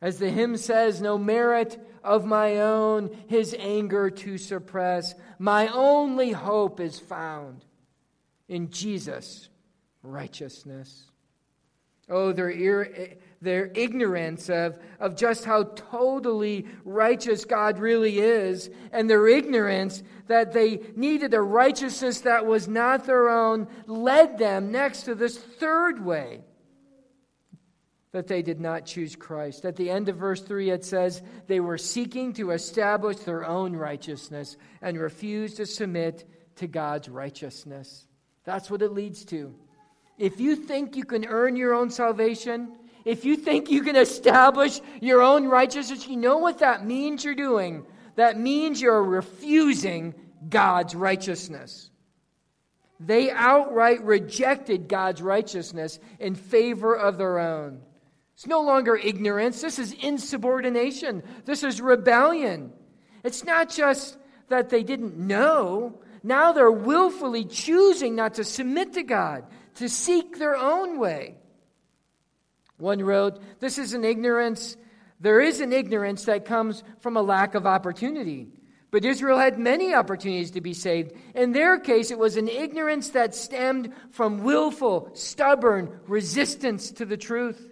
As 0.00 0.18
the 0.18 0.30
hymn 0.30 0.56
says, 0.56 1.00
no 1.00 1.16
merit 1.16 1.80
of 2.02 2.24
my 2.24 2.58
own, 2.58 3.16
his 3.28 3.54
anger 3.58 4.10
to 4.10 4.36
suppress. 4.36 5.14
My 5.38 5.68
only 5.68 6.32
hope 6.32 6.80
is 6.80 6.98
found 6.98 7.64
in 8.48 8.70
Jesus' 8.70 9.48
righteousness. 10.02 11.11
Oh, 12.12 12.32
their, 12.32 12.50
ear, 12.50 13.16
their 13.40 13.70
ignorance 13.74 14.48
of, 14.48 14.78
of 15.00 15.16
just 15.16 15.44
how 15.44 15.64
totally 15.64 16.66
righteous 16.84 17.44
God 17.44 17.78
really 17.78 18.18
is, 18.20 18.70
and 18.92 19.08
their 19.10 19.26
ignorance 19.26 20.02
that 20.28 20.52
they 20.52 20.80
needed 20.94 21.34
a 21.34 21.40
righteousness 21.40 22.20
that 22.20 22.46
was 22.46 22.68
not 22.68 23.04
their 23.04 23.28
own, 23.28 23.66
led 23.86 24.38
them 24.38 24.70
next 24.70 25.02
to 25.02 25.14
this 25.14 25.36
third 25.36 26.04
way 26.04 26.42
that 28.12 28.26
they 28.26 28.42
did 28.42 28.60
not 28.60 28.84
choose 28.84 29.16
Christ. 29.16 29.64
At 29.64 29.76
the 29.76 29.90
end 29.90 30.08
of 30.08 30.16
verse 30.16 30.42
3, 30.42 30.70
it 30.70 30.84
says, 30.84 31.22
They 31.46 31.60
were 31.60 31.78
seeking 31.78 32.34
to 32.34 32.50
establish 32.50 33.16
their 33.18 33.44
own 33.44 33.74
righteousness 33.74 34.56
and 34.82 34.98
refused 34.98 35.56
to 35.56 35.66
submit 35.66 36.28
to 36.56 36.66
God's 36.66 37.08
righteousness. 37.08 38.06
That's 38.44 38.70
what 38.70 38.82
it 38.82 38.92
leads 38.92 39.24
to. 39.26 39.54
If 40.22 40.38
you 40.38 40.54
think 40.54 40.94
you 40.94 41.02
can 41.04 41.24
earn 41.24 41.56
your 41.56 41.74
own 41.74 41.90
salvation, 41.90 42.76
if 43.04 43.24
you 43.24 43.34
think 43.34 43.72
you 43.72 43.82
can 43.82 43.96
establish 43.96 44.80
your 45.00 45.20
own 45.20 45.48
righteousness, 45.48 46.06
you 46.06 46.16
know 46.16 46.38
what 46.38 46.60
that 46.60 46.86
means 46.86 47.24
you're 47.24 47.34
doing? 47.34 47.84
That 48.14 48.38
means 48.38 48.80
you're 48.80 49.02
refusing 49.02 50.14
God's 50.48 50.94
righteousness. 50.94 51.90
They 53.00 53.32
outright 53.32 54.04
rejected 54.04 54.86
God's 54.86 55.20
righteousness 55.20 55.98
in 56.20 56.36
favor 56.36 56.94
of 56.94 57.18
their 57.18 57.40
own. 57.40 57.80
It's 58.34 58.46
no 58.46 58.60
longer 58.60 58.94
ignorance. 58.94 59.60
This 59.60 59.80
is 59.80 59.90
insubordination. 59.90 61.24
This 61.46 61.64
is 61.64 61.80
rebellion. 61.80 62.72
It's 63.24 63.42
not 63.42 63.70
just 63.70 64.18
that 64.50 64.68
they 64.68 64.84
didn't 64.84 65.18
know. 65.18 65.98
Now 66.22 66.52
they're 66.52 66.70
willfully 66.70 67.44
choosing 67.44 68.14
not 68.14 68.34
to 68.34 68.44
submit 68.44 68.92
to 68.92 69.02
God, 69.02 69.46
to 69.76 69.88
seek 69.88 70.38
their 70.38 70.56
own 70.56 70.98
way. 70.98 71.36
One 72.78 73.02
wrote, 73.02 73.40
This 73.60 73.78
is 73.78 73.94
an 73.94 74.04
ignorance. 74.04 74.76
There 75.20 75.40
is 75.40 75.60
an 75.60 75.72
ignorance 75.72 76.24
that 76.24 76.44
comes 76.44 76.82
from 77.00 77.16
a 77.16 77.22
lack 77.22 77.54
of 77.54 77.66
opportunity. 77.66 78.48
But 78.90 79.06
Israel 79.06 79.38
had 79.38 79.58
many 79.58 79.94
opportunities 79.94 80.50
to 80.50 80.60
be 80.60 80.74
saved. 80.74 81.12
In 81.34 81.52
their 81.52 81.78
case, 81.78 82.10
it 82.10 82.18
was 82.18 82.36
an 82.36 82.48
ignorance 82.48 83.10
that 83.10 83.34
stemmed 83.34 83.92
from 84.10 84.42
willful, 84.42 85.10
stubborn 85.14 86.00
resistance 86.06 86.90
to 86.92 87.06
the 87.06 87.16
truth. 87.16 87.70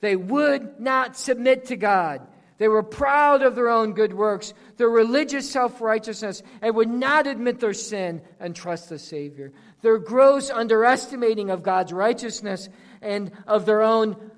They 0.00 0.14
would 0.16 0.78
not 0.78 1.16
submit 1.16 1.66
to 1.66 1.76
God. 1.76 2.26
They 2.60 2.68
were 2.68 2.82
proud 2.82 3.40
of 3.40 3.54
their 3.54 3.70
own 3.70 3.94
good 3.94 4.12
works, 4.12 4.52
their 4.76 4.90
religious 4.90 5.50
self 5.50 5.80
righteousness, 5.80 6.42
and 6.60 6.76
would 6.76 6.90
not 6.90 7.26
admit 7.26 7.58
their 7.58 7.72
sin 7.72 8.20
and 8.38 8.54
trust 8.54 8.90
the 8.90 8.98
Savior. 8.98 9.50
Their 9.80 9.96
gross 9.96 10.50
underestimating 10.50 11.48
of 11.48 11.62
God's 11.62 11.90
righteousness 11.90 12.68
and 13.00 13.32
of 13.46 13.64
their 13.64 13.80
own 13.80 14.30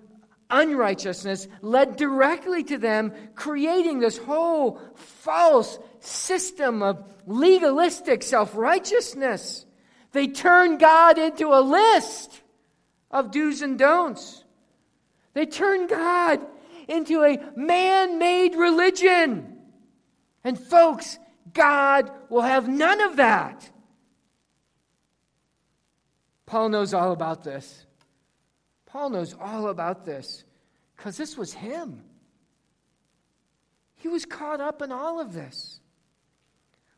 unrighteousness 0.50 1.48
led 1.62 1.96
directly 1.96 2.62
to 2.62 2.78
them 2.78 3.12
creating 3.35 3.98
this 3.98 4.18
whole 4.18 4.80
false 4.94 5.80
system 5.98 6.80
of 6.80 7.02
legalistic 7.26 8.22
self 8.22 8.54
righteousness. 8.54 9.66
They 10.12 10.28
turned 10.28 10.78
God 10.78 11.18
into 11.18 11.48
a 11.48 11.61
list 11.61 12.40
of 13.11 13.32
do's 13.32 13.62
and 13.62 13.76
don'ts. 13.76 14.44
They 15.35 15.46
turned 15.46 15.88
God 15.88 16.40
into 16.88 17.23
a 17.23 17.38
man 17.57 18.18
made 18.18 18.55
religion. 18.55 19.59
And 20.45 20.59
folks, 20.59 21.18
God 21.53 22.11
will 22.29 22.42
have 22.42 22.68
none 22.68 23.01
of 23.01 23.16
that. 23.16 23.71
Paul 26.47 26.68
knows 26.68 26.92
all 26.92 27.12
about 27.12 27.45
this. 27.45 27.87
Paul 28.87 29.11
knows 29.11 29.35
all 29.40 29.68
about 29.68 30.05
this 30.05 30.45
because 30.97 31.16
this 31.16 31.37
was 31.37 31.53
him. 31.53 32.05
He 33.97 34.09
was 34.09 34.25
caught 34.25 34.61
up 34.61 34.83
in 34.83 34.92
all 34.92 35.21
of 35.21 35.33
this. 35.33 35.81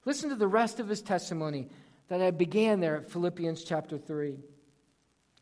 Listen 0.05 0.31
to 0.31 0.37
the 0.37 0.49
rest 0.49 0.81
of 0.81 0.88
his 0.88 1.03
testimony 1.03 1.68
that 2.09 2.20
I 2.20 2.31
began 2.31 2.81
there 2.81 2.97
at 2.97 3.11
Philippians 3.11 3.64
chapter 3.64 3.97
3. 3.97 4.38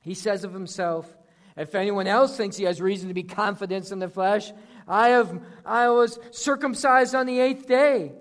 He 0.01 0.15
says 0.15 0.45
of 0.45 0.53
himself, 0.53 1.17
if 1.57 1.75
anyone 1.75 2.07
else 2.07 2.37
thinks 2.37 2.57
he 2.57 2.65
has 2.65 2.81
reason 2.81 3.09
to 3.09 3.15
be 3.15 3.23
confident 3.23 3.91
in 3.91 3.99
the 3.99 4.09
flesh, 4.09 4.53
I, 4.89 5.11
have, 5.11 5.41
I 5.65 5.91
was 5.91 6.19
circumcised 6.31 7.15
on 7.15 7.27
the 7.27 7.41
eighth 7.41 7.67
day 7.67 8.13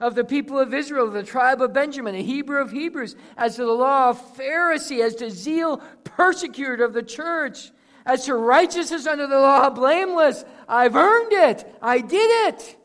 of 0.00 0.14
the 0.14 0.24
people 0.24 0.58
of 0.58 0.74
Israel, 0.74 1.10
the 1.10 1.22
tribe 1.22 1.62
of 1.62 1.72
Benjamin, 1.72 2.14
a 2.14 2.22
Hebrew 2.22 2.60
of 2.60 2.72
Hebrews, 2.72 3.14
as 3.36 3.56
to 3.56 3.64
the 3.64 3.72
law 3.72 4.10
of 4.10 4.36
Pharisee, 4.36 5.00
as 5.00 5.14
to 5.16 5.30
zeal 5.30 5.78
persecutor 6.02 6.84
of 6.84 6.92
the 6.92 7.04
church, 7.04 7.70
as 8.04 8.24
to 8.24 8.34
righteousness 8.34 9.06
under 9.06 9.28
the 9.28 9.38
law 9.38 9.70
blameless. 9.70 10.44
I've 10.66 10.96
earned 10.96 11.32
it. 11.32 11.76
I 11.80 12.00
did 12.00 12.48
it. 12.48 12.76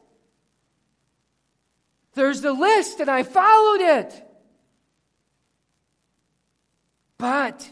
There's 2.14 2.42
the 2.42 2.54
list, 2.54 3.00
and 3.00 3.10
I 3.10 3.24
followed 3.24 3.82
it. 3.82 4.24
But 7.18 7.72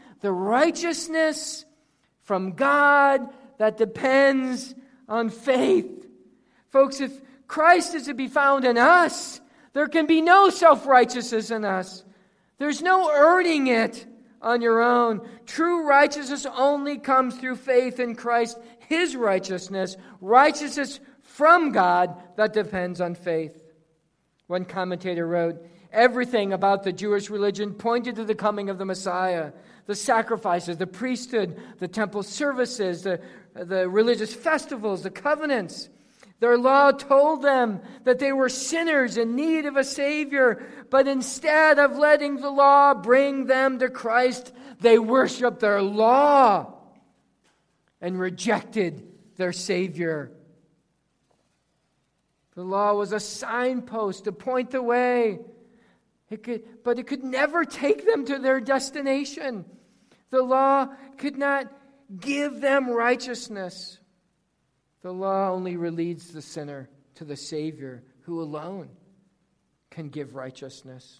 the 0.21 0.31
righteousness 0.31 1.65
from 2.23 2.53
God 2.53 3.27
that 3.57 3.77
depends 3.77 4.73
on 5.09 5.29
faith. 5.29 6.07
Folks, 6.69 7.01
if 7.01 7.11
Christ 7.47 7.95
is 7.95 8.05
to 8.05 8.13
be 8.13 8.27
found 8.27 8.63
in 8.63 8.77
us, 8.77 9.41
there 9.73 9.87
can 9.87 10.05
be 10.05 10.21
no 10.21 10.49
self 10.49 10.85
righteousness 10.85 11.51
in 11.51 11.65
us. 11.65 12.03
There's 12.57 12.81
no 12.81 13.11
earning 13.11 13.67
it 13.67 14.05
on 14.41 14.61
your 14.61 14.81
own. 14.81 15.27
True 15.45 15.87
righteousness 15.87 16.45
only 16.45 16.97
comes 16.97 17.35
through 17.37 17.57
faith 17.57 17.99
in 17.99 18.15
Christ, 18.15 18.57
His 18.87 19.15
righteousness, 19.15 19.97
righteousness 20.19 20.99
from 21.21 21.71
God 21.71 22.15
that 22.37 22.53
depends 22.53 23.01
on 23.01 23.15
faith. 23.15 23.61
One 24.47 24.65
commentator 24.65 25.27
wrote, 25.27 25.65
Everything 25.91 26.53
about 26.53 26.83
the 26.83 26.93
Jewish 26.93 27.29
religion 27.29 27.73
pointed 27.73 28.15
to 28.15 28.23
the 28.23 28.35
coming 28.35 28.69
of 28.69 28.77
the 28.77 28.85
Messiah. 28.85 29.51
The 29.85 29.95
sacrifices, 29.95 30.77
the 30.77 30.87
priesthood, 30.87 31.59
the 31.79 31.87
temple 31.87 32.23
services, 32.23 33.03
the, 33.03 33.19
the 33.53 33.89
religious 33.89 34.33
festivals, 34.33 35.03
the 35.03 35.09
covenants. 35.09 35.89
Their 36.39 36.57
law 36.57 36.91
told 36.91 37.43
them 37.43 37.81
that 38.03 38.17
they 38.17 38.31
were 38.31 38.49
sinners 38.49 39.17
in 39.17 39.35
need 39.35 39.65
of 39.65 39.77
a 39.77 39.83
Savior, 39.83 40.65
but 40.89 41.07
instead 41.07 41.77
of 41.77 41.97
letting 41.97 42.37
the 42.37 42.49
law 42.49 42.95
bring 42.95 43.45
them 43.45 43.77
to 43.79 43.89
Christ, 43.89 44.51
they 44.79 44.97
worshiped 44.97 45.59
their 45.59 45.81
law 45.81 46.73
and 48.01 48.19
rejected 48.19 49.07
their 49.37 49.53
Savior. 49.53 50.31
The 52.55 52.63
law 52.63 52.93
was 52.95 53.13
a 53.13 53.19
signpost 53.19 54.25
to 54.25 54.31
point 54.31 54.71
the 54.71 54.81
way, 54.81 55.39
it 56.31 56.43
could, 56.43 56.83
but 56.83 56.97
it 56.97 57.07
could 57.07 57.23
never 57.23 57.65
take 57.65 58.05
them 58.05 58.25
to 58.25 58.39
their 58.39 58.61
destination. 58.61 59.65
The 60.29 60.41
law 60.41 60.87
could 61.17 61.37
not 61.37 61.71
give 62.19 62.61
them 62.61 62.89
righteousness. 62.89 63.99
The 65.01 65.11
law 65.11 65.49
only 65.49 65.75
leads 65.75 66.31
the 66.31 66.41
sinner 66.41 66.89
to 67.15 67.25
the 67.25 67.35
Savior 67.35 68.03
who 68.21 68.41
alone 68.41 68.89
can 69.89 70.07
give 70.07 70.33
righteousness. 70.33 71.19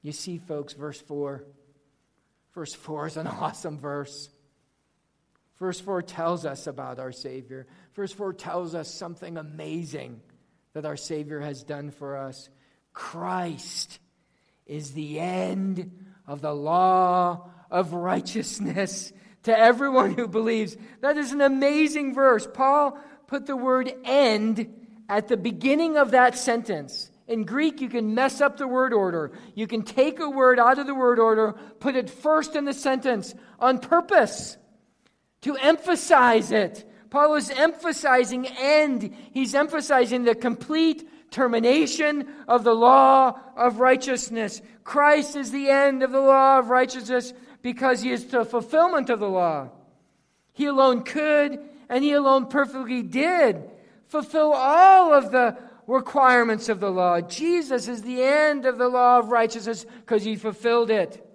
You 0.00 0.12
see, 0.12 0.38
folks, 0.38 0.72
verse 0.72 1.00
4. 1.00 1.44
Verse 2.54 2.72
4 2.72 3.06
is 3.08 3.16
an 3.18 3.26
awesome 3.26 3.78
verse. 3.78 4.30
Verse 5.58 5.78
4 5.78 6.00
tells 6.00 6.46
us 6.46 6.66
about 6.66 6.98
our 6.98 7.12
Savior. 7.12 7.66
Verse 7.94 8.12
4 8.12 8.32
tells 8.32 8.74
us 8.74 8.88
something 8.92 9.36
amazing 9.36 10.22
that 10.72 10.86
our 10.86 10.96
Savior 10.96 11.40
has 11.40 11.62
done 11.62 11.90
for 11.90 12.16
us. 12.16 12.48
Christ 12.94 13.98
is 14.70 14.92
the 14.92 15.18
end 15.18 15.90
of 16.28 16.40
the 16.40 16.54
law 16.54 17.50
of 17.72 17.92
righteousness 17.92 19.12
to 19.42 19.58
everyone 19.58 20.14
who 20.14 20.28
believes. 20.28 20.76
That 21.00 21.16
is 21.16 21.32
an 21.32 21.40
amazing 21.40 22.14
verse. 22.14 22.46
Paul 22.46 22.96
put 23.26 23.46
the 23.46 23.56
word 23.56 23.92
end 24.04 24.72
at 25.08 25.26
the 25.26 25.36
beginning 25.36 25.96
of 25.96 26.12
that 26.12 26.38
sentence. 26.38 27.10
In 27.26 27.44
Greek, 27.44 27.80
you 27.80 27.88
can 27.88 28.14
mess 28.14 28.40
up 28.40 28.58
the 28.58 28.68
word 28.68 28.92
order. 28.92 29.32
You 29.56 29.66
can 29.66 29.82
take 29.82 30.20
a 30.20 30.30
word 30.30 30.60
out 30.60 30.78
of 30.78 30.86
the 30.86 30.94
word 30.94 31.18
order, 31.18 31.54
put 31.80 31.96
it 31.96 32.08
first 32.08 32.54
in 32.54 32.64
the 32.64 32.72
sentence 32.72 33.34
on 33.58 33.80
purpose 33.80 34.56
to 35.42 35.56
emphasize 35.56 36.52
it. 36.52 36.88
Paul 37.10 37.34
is 37.34 37.50
emphasizing 37.50 38.46
end. 38.46 39.16
He's 39.32 39.56
emphasizing 39.56 40.22
the 40.22 40.36
complete 40.36 41.08
termination 41.30 42.28
of 42.48 42.64
the 42.64 42.74
law 42.74 43.38
of 43.56 43.80
righteousness. 43.80 44.60
Christ 44.84 45.36
is 45.36 45.50
the 45.50 45.68
end 45.68 46.02
of 46.02 46.12
the 46.12 46.20
law 46.20 46.58
of 46.58 46.70
righteousness 46.70 47.32
because 47.62 48.02
he 48.02 48.10
is 48.10 48.26
the 48.26 48.44
fulfillment 48.44 49.10
of 49.10 49.20
the 49.20 49.28
law. 49.28 49.70
He 50.52 50.66
alone 50.66 51.02
could, 51.02 51.60
and 51.88 52.04
he 52.04 52.12
alone 52.12 52.46
perfectly 52.46 53.02
did 53.02 53.62
fulfill 54.08 54.52
all 54.52 55.14
of 55.14 55.30
the 55.30 55.56
requirements 55.86 56.68
of 56.68 56.80
the 56.80 56.90
law. 56.90 57.20
Jesus 57.20 57.88
is 57.88 58.02
the 58.02 58.22
end 58.22 58.66
of 58.66 58.76
the 58.76 58.88
law 58.88 59.18
of 59.18 59.30
righteousness 59.30 59.84
because 60.00 60.24
he 60.24 60.36
fulfilled 60.36 60.90
it. 60.90 61.26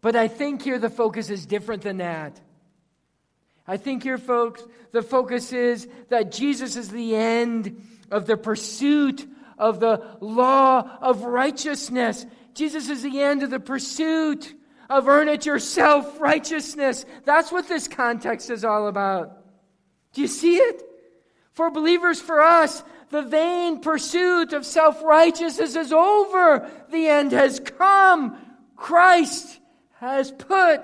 But 0.00 0.16
I 0.16 0.28
think 0.28 0.62
here 0.62 0.78
the 0.78 0.90
focus 0.90 1.28
is 1.28 1.44
different 1.44 1.82
than 1.82 1.98
that. 1.98 2.40
I 3.66 3.76
think 3.76 4.02
here, 4.02 4.18
folks, 4.18 4.64
the 4.92 5.02
focus 5.02 5.52
is 5.52 5.86
that 6.08 6.32
Jesus 6.32 6.76
is 6.76 6.88
the 6.88 7.14
end 7.14 7.86
of 8.10 8.26
the 8.26 8.36
pursuit 8.36 9.26
of 9.58 9.80
the 9.80 10.16
law 10.20 10.98
of 11.00 11.22
righteousness. 11.24 12.26
Jesus 12.54 12.88
is 12.88 13.02
the 13.02 13.20
end 13.20 13.42
of 13.42 13.50
the 13.50 13.60
pursuit 13.60 14.54
of 14.88 15.06
earn 15.06 15.28
it 15.28 15.46
yourself 15.46 16.20
righteousness. 16.20 17.04
That's 17.24 17.52
what 17.52 17.68
this 17.68 17.86
context 17.86 18.50
is 18.50 18.64
all 18.64 18.88
about. 18.88 19.44
Do 20.12 20.20
you 20.22 20.26
see 20.26 20.56
it? 20.56 20.82
For 21.52 21.70
believers, 21.70 22.20
for 22.20 22.40
us, 22.40 22.82
the 23.10 23.22
vain 23.22 23.80
pursuit 23.80 24.52
of 24.52 24.64
self 24.64 25.02
righteousness 25.02 25.76
is 25.76 25.92
over. 25.92 26.70
The 26.90 27.08
end 27.08 27.32
has 27.32 27.60
come. 27.60 28.36
Christ 28.76 29.60
has 29.94 30.32
put 30.32 30.80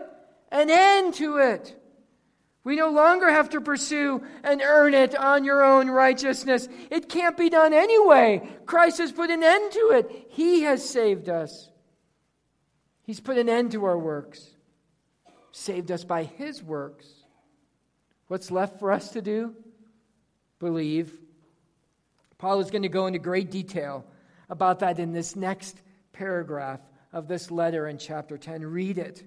an 0.50 0.70
end 0.70 1.14
to 1.14 1.38
it. 1.38 1.75
We 2.66 2.74
no 2.74 2.90
longer 2.90 3.30
have 3.30 3.50
to 3.50 3.60
pursue 3.60 4.24
and 4.42 4.60
earn 4.60 4.92
it 4.92 5.14
on 5.14 5.44
your 5.44 5.62
own 5.62 5.88
righteousness. 5.88 6.68
It 6.90 7.08
can't 7.08 7.36
be 7.36 7.48
done 7.48 7.72
anyway. 7.72 8.42
Christ 8.66 8.98
has 8.98 9.12
put 9.12 9.30
an 9.30 9.44
end 9.44 9.70
to 9.70 9.90
it. 9.92 10.26
He 10.30 10.62
has 10.62 10.84
saved 10.84 11.28
us. 11.28 11.70
He's 13.04 13.20
put 13.20 13.38
an 13.38 13.48
end 13.48 13.70
to 13.70 13.84
our 13.84 13.96
works, 13.96 14.50
saved 15.52 15.92
us 15.92 16.02
by 16.02 16.24
His 16.24 16.60
works. 16.60 17.06
What's 18.26 18.50
left 18.50 18.80
for 18.80 18.90
us 18.90 19.10
to 19.10 19.22
do? 19.22 19.54
Believe. 20.58 21.16
Paul 22.36 22.58
is 22.58 22.72
going 22.72 22.82
to 22.82 22.88
go 22.88 23.06
into 23.06 23.20
great 23.20 23.52
detail 23.52 24.04
about 24.50 24.80
that 24.80 24.98
in 24.98 25.12
this 25.12 25.36
next 25.36 25.80
paragraph 26.12 26.80
of 27.12 27.28
this 27.28 27.52
letter 27.52 27.86
in 27.86 27.98
chapter 27.98 28.36
10. 28.36 28.66
Read 28.66 28.98
it. 28.98 29.22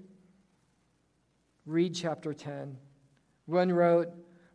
Read 1.64 1.94
chapter 1.94 2.34
10. 2.34 2.76
One 3.50 3.72
wrote, 3.72 4.08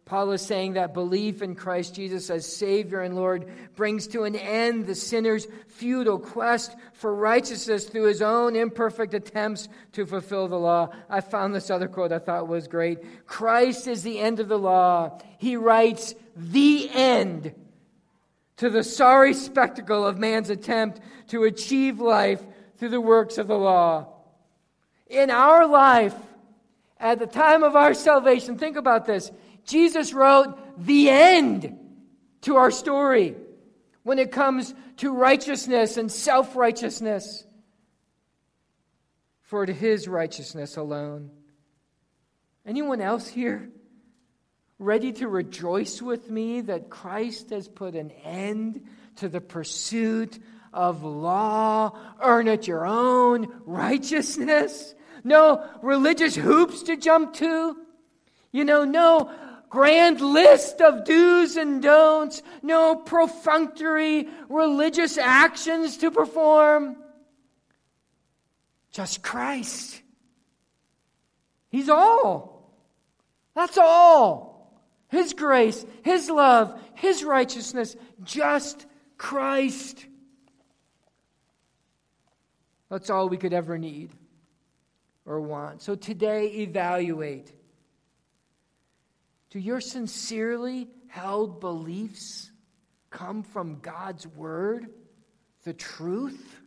Paul 0.06 0.32
is 0.34 0.42
saying 0.44 0.74
that 0.74 0.94
belief 0.94 1.42
in 1.42 1.56
Christ 1.56 1.96
Jesus 1.96 2.30
as 2.30 2.46
Savior 2.46 3.02
and 3.02 3.16
Lord 3.16 3.52
brings 3.76 4.06
to 4.08 4.24
an 4.24 4.36
end 4.36 4.86
the 4.86 4.94
sinner's 4.94 5.48
futile 5.68 6.20
quest 6.20 6.76
for 6.94 7.14
righteousness 7.14 7.86
through 7.86 8.04
his 8.04 8.22
own 8.22 8.56
imperfect 8.56 9.16
attempts 9.16 9.68
to 9.94 10.06
fulfill 10.06 10.48
the 10.48 10.60
law. 10.60 10.92
I 11.10 11.22
found 11.22 11.56
this 11.56 11.72
other 11.72 11.88
quote 11.88 12.12
I 12.12 12.20
thought 12.20 12.48
was 12.48 12.68
great. 12.68 13.26
Christ 13.26 13.88
is 13.88 14.04
the 14.04 14.20
end 14.20 14.40
of 14.40 14.48
the 14.48 14.60
law. 14.60 15.20
He 15.40 15.58
writes, 15.58 16.14
the 16.36 16.88
end 16.92 17.56
to 18.58 18.70
the 18.70 18.84
sorry 18.84 19.34
spectacle 19.34 20.06
of 20.06 20.20
man's 20.20 20.52
attempt 20.52 21.00
to 21.30 21.46
achieve 21.46 22.00
life 22.00 22.44
through 22.78 22.90
the 22.90 23.02
works 23.02 23.40
of 23.40 23.48
the 23.48 23.58
law. 23.58 24.08
In 25.08 25.32
our 25.32 25.68
life, 25.68 26.16
at 27.06 27.20
the 27.20 27.28
time 27.28 27.64
of 27.64 27.76
our 27.76 27.94
salvation, 27.94 28.58
think 28.58 28.78
about 28.78 29.06
this 29.06 29.32
Jesus 29.64 30.12
wrote 30.12 30.58
the 30.84 31.10
end 31.10 31.78
to 32.42 32.56
our 32.56 32.72
story 32.72 33.36
when 34.02 34.18
it 34.18 34.32
comes 34.32 34.74
to 34.98 35.14
righteousness 35.14 35.98
and 35.98 36.12
self 36.12 36.56
righteousness. 36.56 37.46
For 39.44 39.68
to 39.68 39.74
his 39.74 40.08
righteousness 40.08 40.76
alone. 40.76 41.30
Anyone 42.66 43.00
else 43.00 43.28
here 43.28 43.70
ready 44.80 45.14
to 45.14 45.28
rejoice 45.28 46.02
with 46.02 46.32
me 46.32 46.62
that 46.62 46.90
Christ 46.90 47.52
has 47.52 47.68
put 47.68 47.94
an 47.94 48.10
end 48.24 48.84
to 49.18 49.30
the 49.30 49.40
pursuit 49.40 50.40
of 50.74 51.04
law, 51.04 51.96
earn 52.20 52.48
it 52.48 52.68
your 52.68 52.88
own 52.88 53.62
righteousness? 53.66 54.96
No 55.26 55.68
religious 55.82 56.36
hoops 56.36 56.84
to 56.84 56.96
jump 56.96 57.34
to? 57.34 57.76
You 58.52 58.64
know, 58.64 58.86
no 58.86 59.32
grand 59.70 60.22
list 60.22 60.82
of 60.82 61.04
do's 61.04 61.58
and 61.58 61.82
don'ts, 61.82 62.44
no 62.62 62.96
perfunctory 62.96 64.30
religious 64.50 65.18
actions 65.18 65.98
to 65.98 66.12
perform. 66.12 66.96
Just 68.92 69.24
Christ. 69.24 70.00
He's 71.72 71.90
all. 71.90 72.72
That's 73.56 73.80
all. 73.80 74.80
His 75.10 75.34
grace, 75.34 75.84
His 76.04 76.30
love, 76.30 76.80
His 76.94 77.24
righteousness, 77.24 77.96
just 78.24 78.86
Christ. 79.18 80.06
That's 82.92 83.10
all 83.10 83.28
we 83.28 83.38
could 83.38 83.54
ever 83.54 83.80
need 83.80 84.12
or 85.26 85.42
want. 85.42 85.82
So 85.82 85.96
today, 85.96 86.48
evaluate 86.48 87.52
do 89.56 89.62
your 89.62 89.80
sincerely 89.80 90.90
held 91.08 91.62
beliefs 91.62 92.52
come 93.10 93.42
from 93.42 93.80
God's 93.80 94.28
Word, 94.28 94.88
the 95.64 95.72
truth? 95.72 96.60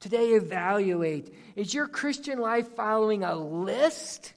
Today, 0.00 0.28
evaluate. 0.30 1.34
Is 1.56 1.74
your 1.74 1.88
Christian 1.88 2.38
life 2.38 2.68
following 2.68 3.22
a 3.22 3.34
list? 3.34 4.32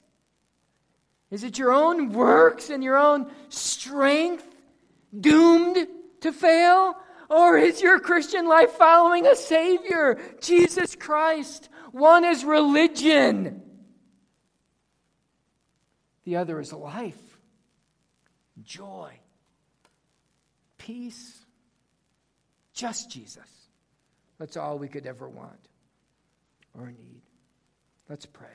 Is 1.31 1.45
it 1.45 1.57
your 1.57 1.71
own 1.71 2.11
works 2.11 2.69
and 2.69 2.83
your 2.83 2.97
own 2.97 3.31
strength 3.47 4.45
doomed 5.17 5.87
to 6.19 6.33
fail? 6.33 6.97
Or 7.29 7.57
is 7.57 7.81
your 7.81 7.99
Christian 7.99 8.45
life 8.45 8.71
following 8.71 9.25
a 9.25 9.37
Savior, 9.37 10.19
Jesus 10.41 10.95
Christ? 10.95 11.69
One 11.91 12.23
is 12.23 12.43
religion, 12.45 13.61
the 16.23 16.35
other 16.37 16.59
is 16.59 16.71
life, 16.71 17.39
joy, 18.63 19.13
peace. 20.77 21.45
Just 22.73 23.11
Jesus. 23.11 23.43
That's 24.37 24.55
all 24.55 24.79
we 24.79 24.87
could 24.87 25.05
ever 25.05 25.27
want 25.27 25.59
or 26.79 26.87
need. 26.87 27.21
Let's 28.07 28.25
pray. 28.25 28.47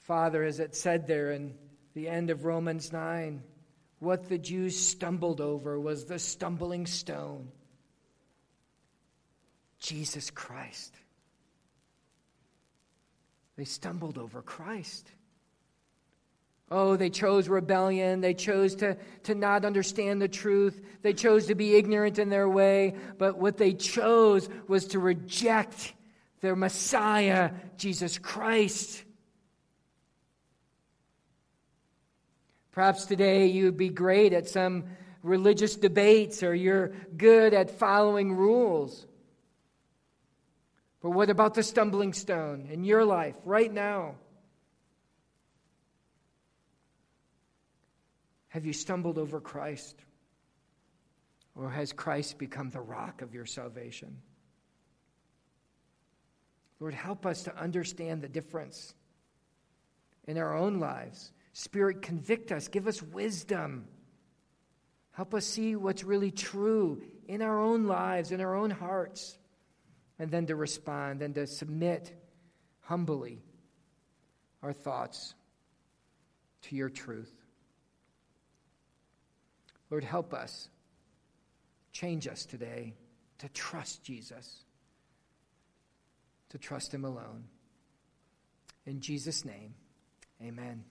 Father, 0.00 0.44
as 0.44 0.60
it 0.60 0.76
said 0.76 1.06
there 1.06 1.32
in 1.32 1.54
the 1.94 2.06
end 2.06 2.28
of 2.28 2.44
Romans 2.44 2.92
9, 2.92 3.42
what 4.02 4.28
the 4.28 4.36
Jews 4.36 4.76
stumbled 4.76 5.40
over 5.40 5.78
was 5.78 6.06
the 6.06 6.18
stumbling 6.18 6.86
stone 6.86 7.48
Jesus 9.78 10.30
Christ. 10.30 10.92
They 13.56 13.64
stumbled 13.64 14.18
over 14.18 14.42
Christ. 14.42 15.08
Oh, 16.68 16.96
they 16.96 17.10
chose 17.10 17.48
rebellion. 17.48 18.20
They 18.20 18.34
chose 18.34 18.74
to, 18.76 18.96
to 19.24 19.34
not 19.36 19.64
understand 19.64 20.20
the 20.20 20.28
truth. 20.28 20.80
They 21.02 21.12
chose 21.12 21.46
to 21.46 21.54
be 21.54 21.76
ignorant 21.76 22.18
in 22.18 22.28
their 22.28 22.48
way. 22.48 22.96
But 23.18 23.38
what 23.38 23.56
they 23.56 23.72
chose 23.72 24.48
was 24.66 24.86
to 24.88 24.98
reject 24.98 25.92
their 26.40 26.56
Messiah, 26.56 27.50
Jesus 27.76 28.18
Christ. 28.18 29.04
Perhaps 32.72 33.04
today 33.04 33.46
you'd 33.46 33.76
be 33.76 33.90
great 33.90 34.32
at 34.32 34.48
some 34.48 34.84
religious 35.22 35.76
debates 35.76 36.42
or 36.42 36.54
you're 36.54 36.88
good 37.16 37.54
at 37.54 37.70
following 37.70 38.34
rules. 38.34 39.06
But 41.00 41.10
what 41.10 41.30
about 41.30 41.54
the 41.54 41.62
stumbling 41.62 42.12
stone 42.12 42.68
in 42.70 42.84
your 42.84 43.04
life 43.04 43.36
right 43.44 43.72
now? 43.72 44.14
Have 48.48 48.66
you 48.66 48.72
stumbled 48.72 49.18
over 49.18 49.40
Christ? 49.40 49.96
Or 51.54 51.70
has 51.70 51.92
Christ 51.92 52.38
become 52.38 52.70
the 52.70 52.80
rock 52.80 53.20
of 53.22 53.34
your 53.34 53.46
salvation? 53.46 54.18
Lord, 56.80 56.94
help 56.94 57.26
us 57.26 57.44
to 57.44 57.56
understand 57.56 58.22
the 58.22 58.28
difference 58.28 58.94
in 60.26 60.38
our 60.38 60.56
own 60.56 60.80
lives. 60.80 61.32
Spirit, 61.52 62.02
convict 62.02 62.50
us, 62.50 62.68
give 62.68 62.86
us 62.86 63.02
wisdom. 63.02 63.86
Help 65.12 65.34
us 65.34 65.44
see 65.44 65.76
what's 65.76 66.04
really 66.04 66.30
true 66.30 67.02
in 67.28 67.42
our 67.42 67.60
own 67.60 67.84
lives, 67.86 68.32
in 68.32 68.40
our 68.40 68.54
own 68.54 68.70
hearts, 68.70 69.38
and 70.18 70.30
then 70.30 70.46
to 70.46 70.56
respond 70.56 71.20
and 71.20 71.34
to 71.34 71.46
submit 71.46 72.12
humbly 72.80 73.42
our 74.62 74.72
thoughts 74.72 75.34
to 76.62 76.76
your 76.76 76.88
truth. 76.88 77.32
Lord, 79.90 80.04
help 80.04 80.32
us. 80.32 80.68
Change 81.92 82.26
us 82.26 82.46
today 82.46 82.94
to 83.38 83.48
trust 83.50 84.02
Jesus, 84.02 84.64
to 86.48 86.58
trust 86.58 86.94
Him 86.94 87.04
alone. 87.04 87.44
In 88.86 89.00
Jesus' 89.00 89.44
name, 89.44 89.74
amen. 90.42 90.84